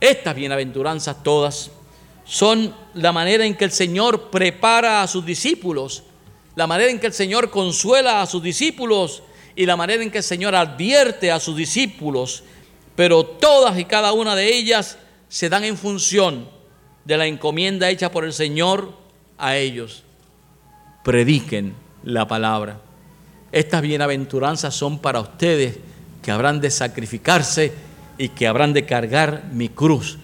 estas 0.00 0.34
bienaventuranzas 0.34 1.22
todas, 1.22 1.70
son 2.24 2.74
la 2.94 3.12
manera 3.12 3.46
en 3.46 3.54
que 3.54 3.66
el 3.66 3.70
Señor 3.70 4.30
prepara 4.30 5.00
a 5.00 5.06
sus 5.06 5.24
discípulos, 5.24 6.02
la 6.56 6.66
manera 6.66 6.90
en 6.90 6.98
que 6.98 7.06
el 7.06 7.12
Señor 7.12 7.50
consuela 7.50 8.20
a 8.20 8.26
sus 8.26 8.42
discípulos 8.42 9.22
y 9.54 9.64
la 9.64 9.76
manera 9.76 10.02
en 10.02 10.10
que 10.10 10.18
el 10.18 10.24
Señor 10.24 10.56
advierte 10.56 11.30
a 11.30 11.38
sus 11.38 11.56
discípulos, 11.56 12.42
pero 12.96 13.24
todas 13.24 13.78
y 13.78 13.84
cada 13.84 14.12
una 14.12 14.34
de 14.34 14.52
ellas 14.52 14.98
se 15.28 15.48
dan 15.48 15.62
en 15.62 15.76
función 15.76 16.48
de 17.04 17.16
la 17.16 17.26
encomienda 17.26 17.90
hecha 17.90 18.10
por 18.10 18.24
el 18.24 18.32
Señor 18.32 18.92
a 19.38 19.56
ellos. 19.56 20.02
Prediquen 21.04 21.74
la 22.02 22.26
palabra. 22.26 22.80
Estas 23.52 23.82
bienaventuranzas 23.82 24.74
son 24.74 24.98
para 24.98 25.20
ustedes 25.20 25.78
que 26.26 26.32
habrán 26.32 26.60
de 26.60 26.72
sacrificarse 26.72 27.72
y 28.18 28.30
que 28.30 28.48
habrán 28.48 28.72
de 28.72 28.84
cargar 28.84 29.44
mi 29.52 29.68
cruz 29.68 30.18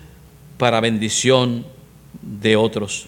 para 0.59 0.80
bendición 0.80 1.64
de 2.20 2.57
otros. 2.57 3.07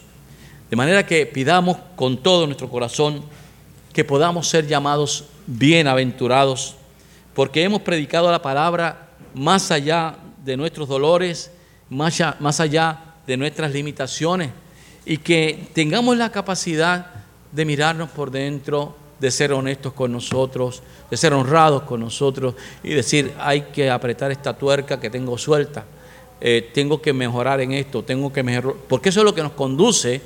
De 0.70 0.76
manera 0.76 1.04
que 1.04 1.26
pidamos 1.26 1.76
con 1.96 2.22
todo 2.22 2.46
nuestro 2.46 2.68
corazón 2.68 3.24
que 3.92 4.04
podamos 4.04 4.46
ser 4.46 4.68
llamados 4.68 5.24
bienaventurados, 5.48 6.76
porque 7.34 7.64
hemos 7.64 7.82
predicado 7.82 8.30
la 8.30 8.40
palabra 8.40 9.08
más 9.34 9.72
allá 9.72 10.14
de 10.44 10.56
nuestros 10.56 10.88
dolores, 10.88 11.50
más 11.88 12.60
allá, 12.60 13.16
de 13.26 13.36
nuestras 13.36 13.72
limitaciones, 13.72 14.50
y 15.04 15.16
que 15.16 15.66
tengamos 15.72 16.16
la 16.16 16.30
capacidad 16.30 17.10
de 17.50 17.64
mirarnos 17.64 18.10
por 18.10 18.30
dentro, 18.30 18.96
de 19.18 19.30
ser 19.30 19.52
honestos 19.52 19.92
con 19.92 20.12
nosotros, 20.12 20.82
de 21.10 21.16
ser 21.16 21.32
honrados 21.32 21.82
con 21.82 22.00
nosotros 22.00 22.54
y 22.82 22.90
decir, 22.90 23.32
hay 23.38 23.62
que 23.62 23.90
apretar 23.90 24.30
esta 24.30 24.56
tuerca 24.56 24.98
que 25.00 25.10
tengo 25.10 25.38
suelta, 25.38 25.84
eh, 26.40 26.70
tengo 26.74 27.00
que 27.00 27.12
mejorar 27.12 27.60
en 27.60 27.72
esto, 27.72 28.02
tengo 28.02 28.32
que 28.32 28.42
mejorar, 28.42 28.74
porque 28.88 29.10
eso 29.10 29.20
es 29.20 29.24
lo 29.24 29.34
que 29.34 29.42
nos 29.42 29.52
conduce 29.52 30.20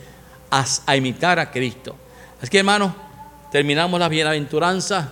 a, 0.51 0.97
imitar 0.97 1.39
a 1.39 1.51
Cristo. 1.51 1.95
Así 2.41 2.51
que 2.51 2.59
hermanos, 2.59 2.93
terminamos 3.53 4.01
las 4.01 4.09
bienaventuranzas 4.09 5.09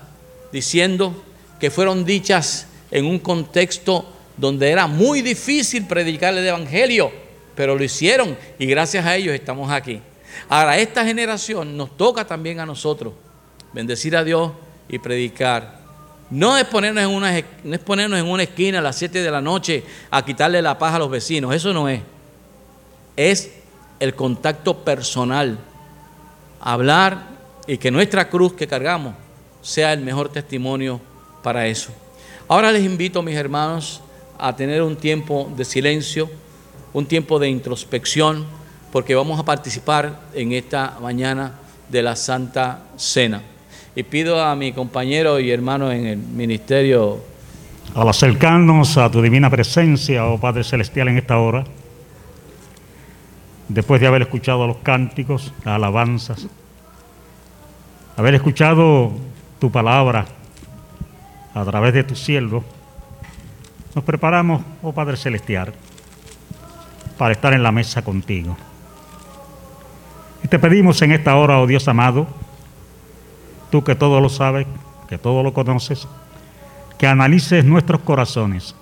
diciendo 0.53 1.15
que 1.61 1.71
fueron 1.71 2.05
dichas 2.05 2.67
en 2.91 3.05
un 3.05 3.19
contexto 3.19 4.07
donde 4.37 4.71
era 4.71 4.87
muy 4.87 5.23
difícil 5.23 5.87
predicar 5.87 6.35
el 6.35 6.47
Evangelio, 6.47 7.11
pero 7.55 7.75
lo 7.75 7.85
hicieron 7.85 8.37
y 8.59 8.67
gracias 8.67 9.05
a 9.05 9.17
ellos 9.17 9.35
estamos 9.35 9.71
aquí. 9.71 10.01
Ahora, 10.49 10.79
esta 10.79 11.05
generación 11.05 11.77
nos 11.77 11.97
toca 11.97 12.27
también 12.27 12.61
a 12.61 12.67
nosotros 12.67 13.13
bendecir 13.77 14.17
a 14.17 14.25
Dios 14.25 14.53
y 14.89 14.99
predicar. 14.99 15.81
No 16.31 16.57
es, 16.57 16.65
ponernos 16.65 17.05
en 17.05 17.11
una, 17.11 17.31
no 17.63 18.17
en 18.17 18.27
una 18.27 18.43
esquina 18.43 18.79
a 18.79 18.83
las 18.83 18.97
7 18.97 19.23
de 19.23 19.31
la 19.31 19.43
noche 19.43 19.85
a 20.11 20.25
quitarle 20.25 20.63
la 20.63 20.79
paz 20.79 20.95
a 20.95 20.99
los 20.99 21.11
vecinos, 21.11 21.55
eso 21.55 21.75
no 21.75 21.87
es. 21.87 22.01
Es 23.17 23.53
el 24.01 24.15
contacto 24.15 24.79
personal, 24.83 25.59
hablar 26.59 27.29
y 27.67 27.77
que 27.77 27.91
nuestra 27.91 28.31
cruz 28.31 28.55
que 28.55 28.67
cargamos 28.67 29.15
sea 29.61 29.93
el 29.93 30.01
mejor 30.01 30.31
testimonio 30.31 30.99
para 31.43 31.67
eso. 31.67 31.91
Ahora 32.49 32.73
les 32.73 32.83
invito, 32.83 33.23
mis 33.23 33.37
hermanos, 33.37 34.01
a 34.39 34.57
tener 34.57 34.81
un 34.81 34.97
tiempo 34.97 35.53
de 35.55 35.67
silencio, 35.67 36.31
un 36.95 37.05
tiempo 37.05 37.39
de 37.39 37.51
introspección, 37.51 38.47
porque 38.91 39.15
vamos 39.15 39.39
a 39.39 39.45
participar 39.45 40.29
en 40.33 40.53
esta 40.53 40.97
mañana 41.03 41.59
de 41.91 42.03
la 42.03 42.17
Santa 42.17 42.83
Cena. 42.97 43.43
Y 43.97 44.03
pido 44.03 44.45
a 44.45 44.55
mi 44.55 44.73
compañero 44.73 45.41
y 45.41 45.51
hermano 45.51 45.91
en 45.91 46.07
el 46.07 46.19
ministerio. 46.19 47.19
Al 47.95 48.07
acercarnos 48.07 48.99
a 48.99 49.11
tu 49.11 49.23
divina 49.23 49.49
presencia, 49.49 50.27
oh 50.27 50.39
Padre 50.39 50.65
Celestial, 50.65 51.09
en 51.09 51.17
esta 51.17 51.39
hora, 51.39 51.65
después 53.69 53.99
de 54.03 54.07
haber 54.07 54.21
escuchado 54.21 54.67
los 54.67 54.77
cánticos, 54.79 55.55
las 55.65 55.77
alabanzas, 55.77 56.47
haber 58.19 58.35
escuchado 58.35 59.13
tu 59.59 59.73
palabra 59.73 60.27
a 61.55 61.65
través 61.65 61.95
de 61.95 62.05
tu 62.05 62.15
siervo, 62.15 62.65
nos 63.95 64.05
preparamos, 64.05 64.61
oh 64.83 64.93
Padre 64.93 65.17
Celestial, 65.17 65.73
para 67.17 67.33
estar 67.33 67.55
en 67.55 67.63
la 67.63 67.73
mesa 67.73 68.05
contigo. 68.05 68.59
Y 70.45 70.49
te 70.49 70.59
pedimos 70.59 71.01
en 71.01 71.13
esta 71.13 71.35
hora, 71.37 71.61
oh 71.61 71.67
Dios 71.67 71.89
amado, 71.89 72.27
tú 73.71 73.85
que 73.85 73.95
todo 73.95 74.21
lo 74.21 74.29
sabes, 74.29 74.67
que 75.09 75.19
todo 75.19 75.43
lo 75.43 75.53
conoces, 75.53 76.07
que 76.99 77.07
analices 77.07 77.65
nuestros 77.65 78.01
corazones, 78.01 78.75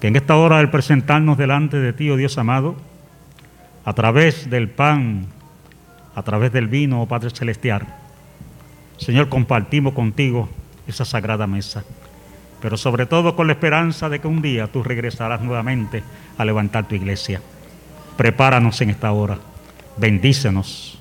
que 0.00 0.08
en 0.08 0.16
esta 0.16 0.36
hora 0.36 0.58
al 0.58 0.70
presentarnos 0.70 1.36
delante 1.36 1.78
de 1.78 1.92
ti, 1.92 2.10
oh 2.10 2.16
Dios 2.16 2.38
amado, 2.38 2.76
a 3.84 3.92
través 3.92 4.48
del 4.48 4.68
pan, 4.68 5.26
a 6.14 6.22
través 6.22 6.52
del 6.52 6.68
vino, 6.68 7.02
oh 7.02 7.06
Padre 7.06 7.30
Celestial, 7.30 7.86
Señor, 8.96 9.28
compartimos 9.28 9.94
contigo 9.94 10.48
esa 10.86 11.04
sagrada 11.04 11.46
mesa, 11.46 11.84
pero 12.60 12.76
sobre 12.76 13.06
todo 13.06 13.34
con 13.34 13.46
la 13.46 13.54
esperanza 13.54 14.08
de 14.08 14.20
que 14.20 14.28
un 14.28 14.42
día 14.42 14.66
tú 14.66 14.82
regresarás 14.82 15.40
nuevamente 15.40 16.02
a 16.36 16.44
levantar 16.44 16.86
tu 16.86 16.94
iglesia. 16.94 17.40
Prepáranos 18.16 18.80
en 18.82 18.90
esta 18.90 19.10
hora, 19.12 19.38
bendícenos, 19.96 20.98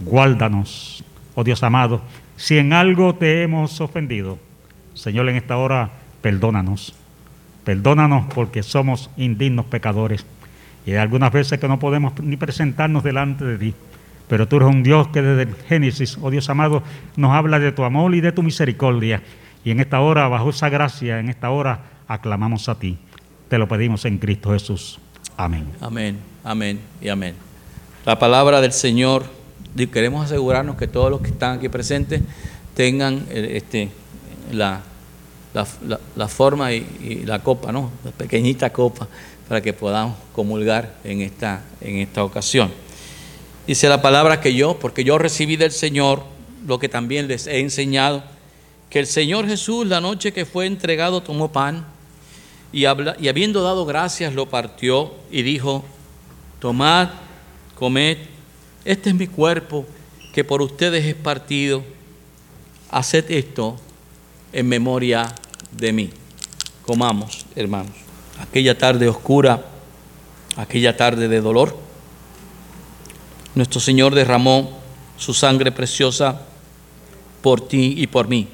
guárdanos, 0.00 0.95
oh 1.36 1.44
Dios 1.44 1.62
amado, 1.62 2.02
si 2.36 2.58
en 2.58 2.72
algo 2.72 3.14
te 3.14 3.42
hemos 3.42 3.80
ofendido, 3.80 4.38
Señor, 4.94 5.28
en 5.28 5.36
esta 5.36 5.56
hora, 5.58 5.90
perdónanos. 6.22 6.94
Perdónanos 7.64 8.26
porque 8.34 8.62
somos 8.62 9.10
indignos 9.16 9.66
pecadores. 9.66 10.24
Y 10.86 10.92
hay 10.92 10.96
algunas 10.96 11.32
veces 11.32 11.60
que 11.60 11.68
no 11.68 11.78
podemos 11.78 12.18
ni 12.20 12.36
presentarnos 12.36 13.04
delante 13.04 13.44
de 13.44 13.58
ti. 13.58 13.74
Pero 14.28 14.48
tú 14.48 14.56
eres 14.56 14.68
un 14.68 14.82
Dios 14.82 15.08
que 15.08 15.22
desde 15.22 15.50
el 15.50 15.56
Génesis, 15.68 16.18
oh 16.20 16.30
Dios 16.30 16.48
amado, 16.48 16.82
nos 17.16 17.32
habla 17.32 17.58
de 17.58 17.72
tu 17.72 17.84
amor 17.84 18.14
y 18.14 18.20
de 18.20 18.32
tu 18.32 18.42
misericordia. 18.42 19.22
Y 19.64 19.70
en 19.70 19.80
esta 19.80 20.00
hora, 20.00 20.28
bajo 20.28 20.50
esa 20.50 20.68
gracia, 20.68 21.20
en 21.20 21.28
esta 21.28 21.50
hora, 21.50 21.80
aclamamos 22.08 22.68
a 22.68 22.78
ti. 22.78 22.98
Te 23.48 23.58
lo 23.58 23.68
pedimos 23.68 24.04
en 24.04 24.18
Cristo 24.18 24.52
Jesús. 24.52 24.98
Amén. 25.36 25.66
Amén, 25.80 26.18
amén 26.42 26.80
y 27.00 27.08
amén. 27.08 27.34
La 28.04 28.18
palabra 28.18 28.60
del 28.60 28.72
Señor 28.72 29.26
queremos 29.92 30.24
asegurarnos 30.24 30.76
que 30.76 30.86
todos 30.86 31.10
los 31.10 31.20
que 31.20 31.28
están 31.28 31.58
aquí 31.58 31.68
presentes 31.68 32.22
tengan 32.74 33.26
eh, 33.30 33.52
este, 33.56 33.90
la, 34.52 34.82
la, 36.16 36.28
forma 36.28 36.72
y, 36.72 37.22
la 37.24 37.42
copa, 37.42 37.72
¿no? 37.72 37.90
La 38.04 38.10
pequeñita 38.10 38.70
copa 38.72 39.08
para 39.48 39.60
que 39.60 39.72
podamos 39.72 40.16
comulgar 40.34 40.94
en 41.04 41.20
esta, 41.20 41.62
en 41.80 41.98
esta 41.98 42.24
ocasión. 42.24 42.70
Dice 43.66 43.88
la 43.88 44.02
palabra 44.02 44.40
que 44.40 44.54
yo, 44.54 44.78
porque 44.78 45.04
yo 45.04 45.18
recibí 45.18 45.56
del 45.56 45.72
Señor 45.72 46.22
lo 46.66 46.78
que 46.78 46.88
también 46.88 47.28
les 47.28 47.46
he 47.46 47.60
enseñado, 47.60 48.22
que 48.90 48.98
el 48.98 49.06
Señor 49.06 49.46
Jesús 49.46 49.86
la 49.86 50.00
noche 50.00 50.32
que 50.32 50.44
fue 50.44 50.66
entregado 50.66 51.22
tomó 51.22 51.50
pan 51.50 51.84
y, 52.72 52.82
y 52.82 53.28
habiendo 53.28 53.62
dado 53.62 53.86
gracias 53.86 54.34
lo 54.34 54.48
partió 54.48 55.14
y 55.30 55.42
dijo, 55.42 55.84
tomad, 56.60 57.08
comed, 57.76 58.18
este 58.86 59.10
es 59.10 59.16
mi 59.16 59.26
cuerpo 59.26 59.84
que 60.32 60.44
por 60.44 60.62
ustedes 60.62 61.04
es 61.04 61.14
partido. 61.16 61.82
Haced 62.90 63.30
esto 63.30 63.76
en 64.52 64.68
memoria 64.68 65.34
de 65.72 65.92
mí. 65.92 66.10
Comamos, 66.82 67.46
hermanos. 67.56 67.92
Aquella 68.38 68.78
tarde 68.78 69.08
oscura, 69.08 69.66
aquella 70.56 70.96
tarde 70.96 71.26
de 71.26 71.40
dolor, 71.40 71.76
nuestro 73.56 73.80
Señor 73.80 74.14
derramó 74.14 74.78
su 75.16 75.34
sangre 75.34 75.72
preciosa 75.72 76.42
por 77.42 77.66
ti 77.66 77.94
y 77.96 78.06
por 78.06 78.28
mí. 78.28 78.46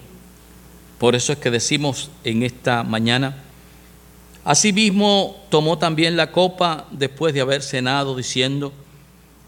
Por 0.98 1.14
eso 1.14 1.32
es 1.32 1.38
que 1.38 1.50
decimos 1.50 2.10
en 2.24 2.42
esta 2.42 2.84
mañana, 2.84 3.42
asimismo 4.44 5.44
tomó 5.50 5.76
también 5.76 6.16
la 6.16 6.32
copa 6.32 6.86
después 6.90 7.34
de 7.34 7.42
haber 7.42 7.62
cenado, 7.62 8.16
diciendo, 8.16 8.72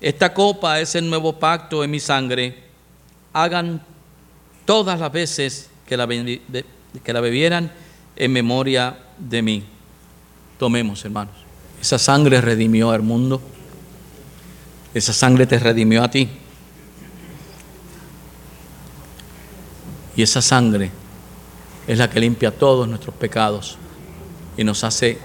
esta 0.04 0.34
copa 0.34 0.80
es 0.80 0.94
el 0.96 1.08
nuevo 1.08 1.32
pacto 1.32 1.82
en 1.82 1.90
mi 1.90 1.98
sangre, 1.98 2.62
hagan 3.32 3.82
todas 4.66 5.00
las 5.00 5.10
veces 5.10 5.70
que 5.86 5.96
la, 5.96 6.06
que 6.06 7.12
la 7.14 7.20
bebieran 7.22 7.72
en 8.14 8.30
memoria 8.30 8.98
de 9.18 9.40
mí. 9.40 9.64
Tomemos, 10.58 11.02
hermanos. 11.06 11.32
Esa 11.80 11.98
sangre 11.98 12.42
redimió 12.42 12.90
al 12.90 13.00
mundo. 13.00 13.40
Esa 14.92 15.14
sangre 15.14 15.46
te 15.46 15.58
redimió 15.58 16.04
a 16.04 16.10
ti. 16.10 16.28
Y 20.16 20.22
esa 20.22 20.42
sangre 20.42 20.90
es 21.86 21.96
la 21.96 22.10
que 22.10 22.20
limpia 22.20 22.50
todos 22.50 22.86
nuestros 22.86 23.14
pecados 23.14 23.78
y 24.58 24.64
nos 24.64 24.84
hace 24.84 25.18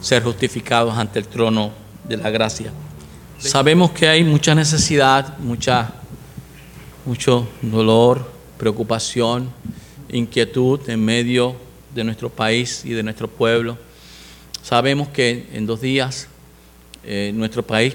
ser 0.00 0.22
justificados 0.22 0.96
ante 0.96 1.18
el 1.18 1.26
trono 1.26 1.72
de 2.04 2.18
la 2.18 2.30
gracia. 2.30 2.72
Sabemos 3.38 3.90
que 3.90 4.08
hay 4.08 4.24
mucha 4.24 4.54
necesidad, 4.54 5.36
mucha, 5.38 5.92
mucho 7.04 7.46
dolor, 7.60 8.32
preocupación, 8.56 9.50
inquietud 10.08 10.80
en 10.88 11.04
medio 11.04 11.54
de 11.94 12.02
nuestro 12.02 12.30
país 12.30 12.82
y 12.86 12.94
de 12.94 13.02
nuestro 13.02 13.28
pueblo. 13.28 13.76
Sabemos 14.62 15.08
que 15.08 15.50
en 15.52 15.66
dos 15.66 15.82
días 15.82 16.28
eh, 17.04 17.30
nuestro 17.34 17.62
país 17.62 17.94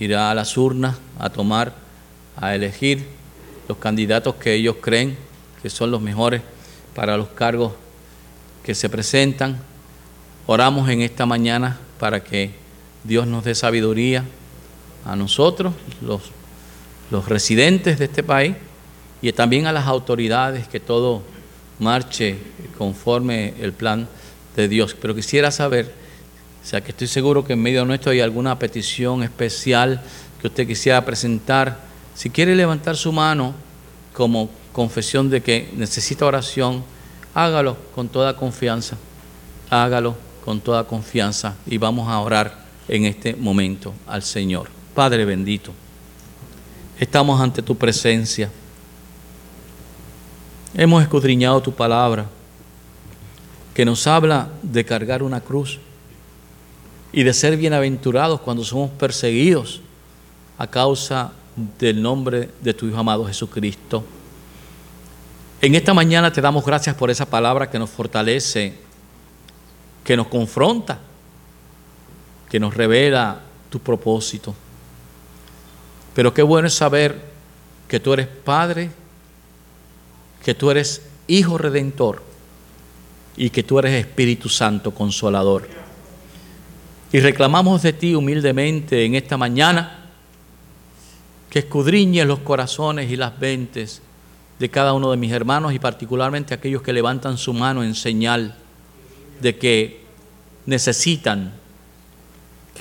irá 0.00 0.30
a 0.30 0.34
las 0.34 0.56
urnas 0.56 0.96
a 1.18 1.28
tomar, 1.28 1.74
a 2.34 2.54
elegir 2.54 3.04
los 3.68 3.76
candidatos 3.76 4.36
que 4.36 4.54
ellos 4.54 4.76
creen 4.80 5.18
que 5.62 5.68
son 5.68 5.90
los 5.90 6.00
mejores 6.00 6.40
para 6.94 7.18
los 7.18 7.28
cargos 7.28 7.74
que 8.64 8.74
se 8.74 8.88
presentan. 8.88 9.58
Oramos 10.46 10.88
en 10.88 11.02
esta 11.02 11.26
mañana 11.26 11.78
para 12.00 12.24
que 12.24 12.52
Dios 13.04 13.26
nos 13.26 13.44
dé 13.44 13.54
sabiduría 13.54 14.24
a 15.06 15.16
nosotros, 15.16 15.72
los, 16.00 16.22
residentes 17.28 17.98
de 17.98 18.06
este 18.06 18.22
país, 18.22 18.56
y 19.22 19.32
también 19.32 19.66
a 19.66 19.72
las 19.72 19.86
autoridades, 19.86 20.68
que 20.68 20.80
todo 20.80 21.22
marche 21.78 22.36
conforme 22.76 23.54
el 23.60 23.72
plan 23.72 24.08
de 24.56 24.68
Dios. 24.68 24.96
Pero 25.00 25.14
quisiera 25.14 25.50
saber, 25.50 25.92
o 26.62 26.66
sea 26.66 26.80
que 26.80 26.90
estoy 26.90 27.06
seguro 27.06 27.44
que 27.44 27.52
en 27.52 27.62
medio 27.62 27.84
nuestro 27.84 28.10
hay 28.10 28.20
alguna 28.20 28.58
petición 28.58 29.22
especial 29.22 30.02
que 30.40 30.48
usted 30.48 30.66
quisiera 30.66 31.04
presentar. 31.04 31.80
Si 32.14 32.28
quiere 32.28 32.56
levantar 32.56 32.96
su 32.96 33.12
mano 33.12 33.54
como 34.12 34.50
confesión 34.72 35.30
de 35.30 35.42
que 35.42 35.70
necesita 35.76 36.26
oración, 36.26 36.82
hágalo 37.34 37.76
con 37.94 38.08
toda 38.08 38.36
confianza. 38.36 38.96
Hágalo 39.70 40.16
con 40.44 40.60
toda 40.60 40.84
confianza 40.84 41.56
y 41.66 41.78
vamos 41.78 42.08
a 42.08 42.20
orar 42.20 42.66
en 42.88 43.04
este 43.04 43.34
momento 43.34 43.92
al 44.06 44.22
Señor. 44.22 44.75
Padre 44.96 45.26
bendito, 45.26 45.74
estamos 46.98 47.38
ante 47.38 47.60
tu 47.60 47.76
presencia. 47.76 48.50
Hemos 50.72 51.02
escudriñado 51.02 51.60
tu 51.60 51.70
palabra 51.70 52.24
que 53.74 53.84
nos 53.84 54.06
habla 54.06 54.48
de 54.62 54.86
cargar 54.86 55.22
una 55.22 55.42
cruz 55.42 55.78
y 57.12 57.24
de 57.24 57.34
ser 57.34 57.58
bienaventurados 57.58 58.40
cuando 58.40 58.64
somos 58.64 58.90
perseguidos 58.92 59.82
a 60.56 60.66
causa 60.66 61.30
del 61.78 62.00
nombre 62.00 62.48
de 62.62 62.72
tu 62.72 62.86
Hijo 62.86 62.96
amado 62.96 63.26
Jesucristo. 63.26 64.02
En 65.60 65.74
esta 65.74 65.92
mañana 65.92 66.32
te 66.32 66.40
damos 66.40 66.64
gracias 66.64 66.96
por 66.96 67.10
esa 67.10 67.26
palabra 67.26 67.68
que 67.68 67.78
nos 67.78 67.90
fortalece, 67.90 68.72
que 70.02 70.16
nos 70.16 70.28
confronta, 70.28 71.00
que 72.48 72.58
nos 72.58 72.72
revela 72.72 73.42
tu 73.68 73.78
propósito. 73.78 74.54
Pero 76.16 76.32
qué 76.32 76.40
bueno 76.40 76.66
es 76.66 76.72
saber 76.72 77.20
que 77.88 78.00
tú 78.00 78.14
eres 78.14 78.26
Padre, 78.26 78.90
que 80.42 80.54
tú 80.54 80.70
eres 80.70 81.02
Hijo 81.26 81.58
Redentor 81.58 82.22
y 83.36 83.50
que 83.50 83.62
tú 83.62 83.78
eres 83.78 83.92
Espíritu 83.92 84.48
Santo 84.48 84.92
Consolador. 84.92 85.68
Y 87.12 87.20
reclamamos 87.20 87.82
de 87.82 87.92
ti 87.92 88.14
humildemente 88.14 89.04
en 89.04 89.14
esta 89.14 89.36
mañana 89.36 90.06
que 91.50 91.58
escudriñes 91.58 92.26
los 92.26 92.38
corazones 92.38 93.10
y 93.10 93.16
las 93.16 93.38
mentes 93.38 94.00
de 94.58 94.70
cada 94.70 94.94
uno 94.94 95.10
de 95.10 95.18
mis 95.18 95.32
hermanos 95.32 95.74
y 95.74 95.78
particularmente 95.78 96.54
aquellos 96.54 96.80
que 96.80 96.94
levantan 96.94 97.36
su 97.36 97.52
mano 97.52 97.84
en 97.84 97.94
señal 97.94 98.56
de 99.42 99.58
que 99.58 100.00
necesitan 100.64 101.52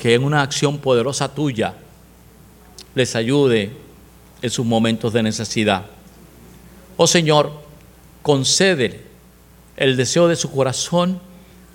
que 0.01 0.13
en 0.13 0.23
una 0.23 0.41
acción 0.41 0.77
poderosa 0.77 1.35
tuya 1.35 1.75
les 2.95 3.15
ayude 3.15 3.71
en 4.41 4.49
sus 4.49 4.65
momentos 4.65 5.13
de 5.13 5.21
necesidad. 5.21 5.85
Oh 6.97 7.07
Señor, 7.07 7.51
concede 8.21 9.01
el 9.77 9.97
deseo 9.97 10.27
de 10.27 10.35
su 10.35 10.51
corazón 10.51 11.19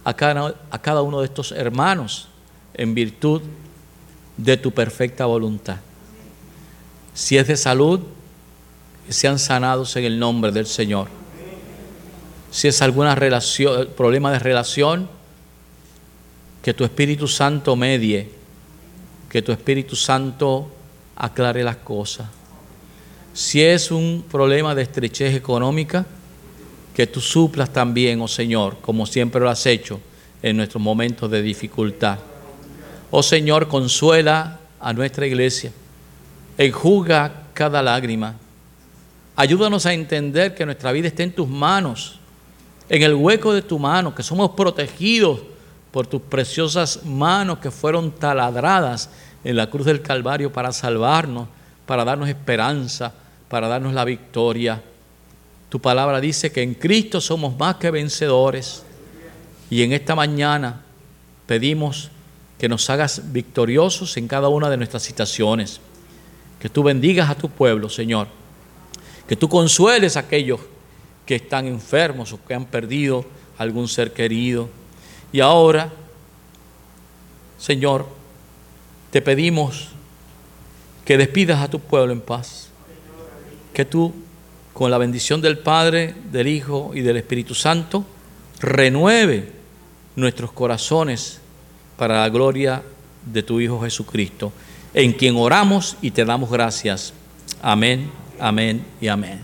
a 0.03 0.15
cada, 0.15 0.55
a 0.71 0.81
cada 0.81 1.03
uno 1.03 1.21
de 1.21 1.27
estos 1.27 1.53
hermanos 1.53 2.29
en 2.75 2.95
virtud 2.95 3.43
de 4.37 4.57
tu 4.57 4.73
perfecta 4.73 5.27
voluntad. 5.27 5.77
Si 7.13 7.37
es 7.37 7.47
de 7.47 7.57
salud, 7.57 8.01
sean 9.09 9.39
sanados 9.39 9.95
en 9.97 10.05
el 10.05 10.19
nombre 10.19 10.53
del 10.53 10.67
Señor. 10.67 11.09
Si 12.51 12.69
es 12.69 12.81
alguna 12.83 13.15
relación, 13.15 13.89
problema 13.97 14.33
de 14.33 14.39
relación, 14.39 15.09
que 16.63 16.75
tu 16.75 16.85
Espíritu 16.85 17.29
Santo 17.29 17.77
medie, 17.77 18.31
que 19.29 19.43
tu 19.43 19.53
Espíritu 19.53 19.97
Santo 19.97 20.71
aclare 21.21 21.63
las 21.63 21.77
cosas. 21.77 22.27
Si 23.33 23.63
es 23.63 23.91
un 23.91 24.25
problema 24.29 24.75
de 24.75 24.83
estrechez 24.83 25.35
económica, 25.35 26.05
que 26.95 27.07
tú 27.07 27.21
suplas 27.21 27.73
también, 27.73 28.21
oh 28.21 28.29
Señor, 28.29 28.79
como 28.81 29.07
siempre 29.07 29.41
lo 29.41 29.49
has 29.49 29.65
hecho 29.67 30.01
en 30.43 30.57
nuestros 30.57 30.83
momentos 30.83 31.31
de 31.31 31.41
dificultad. 31.41 32.19
Oh 33.11 33.23
Señor, 33.23 33.69
consuela 33.69 34.59
a 34.81 34.93
nuestra 34.93 35.27
iglesia, 35.27 35.73
enjuga 36.59 37.45
cada 37.55 37.83
lágrima 37.83 38.37
Ayúdanos 39.41 39.87
a 39.87 39.95
entender 39.95 40.55
que 40.55 40.67
nuestra 40.67 40.93
vida 40.93 41.09
está 41.09 41.23
en 41.23 41.33
tus 41.33 41.49
manos, 41.49 42.19
en 42.91 43.03
el 43.03 43.15
hueco 43.15 43.55
de 43.55 43.63
tu 43.63 43.79
mano, 43.79 44.15
que 44.15 44.23
somos 44.23 44.51
protegidos 44.51 45.41
por 45.91 46.07
tus 46.07 46.21
preciosas 46.21 47.07
manos 47.07 47.59
que 47.59 47.71
fueron 47.71 48.11
taladradas 48.11 49.09
en 49.45 49.57
la 49.57 49.69
cruz 49.69 49.87
del 49.87 50.03
Calvario 50.03 50.53
para 50.53 50.73
salvarnos, 50.73 51.49
para 51.87 52.05
darnos 52.05 52.29
esperanza, 52.29 53.13
para 53.49 53.69
darnos 53.69 53.95
la 53.95 54.05
victoria. 54.05 54.83
Tu 55.69 55.81
palabra 55.81 56.21
dice 56.21 56.53
que 56.53 56.63
en 56.63 56.75
Cristo 56.75 57.21
somos 57.21 57.57
más 57.57 57.77
que 57.77 57.91
vencedores. 57.91 58.85
Y 59.71 59.83
en 59.83 59.93
esta 59.93 60.15
mañana 60.15 60.83
pedimos 61.47 62.11
que 62.59 62.69
nos 62.69 62.91
hagas 62.91 63.33
victoriosos 63.33 64.17
en 64.17 64.29
cada 64.29 64.49
una 64.49 64.69
de 64.69 64.77
nuestras 64.77 65.03
situaciones. 65.03 65.81
Que 66.61 66.69
tú 66.69 66.83
bendigas 66.83 67.31
a 67.31 67.35
tu 67.35 67.49
pueblo, 67.49 67.89
Señor 67.89 68.41
que 69.31 69.37
tú 69.37 69.49
consueles 69.49 70.17
a 70.17 70.21
aquellos 70.21 70.59
que 71.25 71.37
están 71.37 71.69
enfermos 71.69 72.33
o 72.33 72.45
que 72.45 72.53
han 72.53 72.65
perdido 72.65 73.25
algún 73.59 73.87
ser 73.87 74.13
querido. 74.13 74.69
Y 75.31 75.39
ahora, 75.39 75.93
Señor, 77.57 78.09
te 79.11 79.23
pedimos 79.23 79.89
que 81.05 81.19
despidas 81.19 81.61
a 81.61 81.69
tu 81.69 81.81
pueblo 81.81 82.13
en 82.13 82.21
paz. 82.21 82.69
Que 83.73 83.85
tú, 83.85 84.13
con 84.73 84.91
la 84.91 84.99
bendición 84.99 85.41
del 85.41 85.59
Padre, 85.59 86.15
del 86.31 86.49
Hijo 86.49 86.93
y 86.95 87.01
del 87.01 87.17
Espíritu 87.17 87.55
Santo, 87.55 88.05
renueve 88.61 89.53
nuestros 90.17 90.53
corazones 90.53 91.41
para 91.97 92.21
la 92.21 92.29
gloria 92.29 92.83
de 93.25 93.43
tu 93.43 93.61
Hijo 93.61 93.81
Jesucristo, 93.81 94.53
en 94.95 95.13
quien 95.13 95.37
oramos 95.37 95.97
y 96.01 96.11
te 96.11 96.25
damos 96.25 96.51
gracias. 96.51 97.13
Amén 97.63 98.11
amén 98.41 98.85
y 99.01 99.09
amén. 99.09 99.41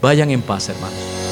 Vayan 0.00 0.30
en 0.30 0.42
paz, 0.42 0.68
hermanos. 0.68 1.23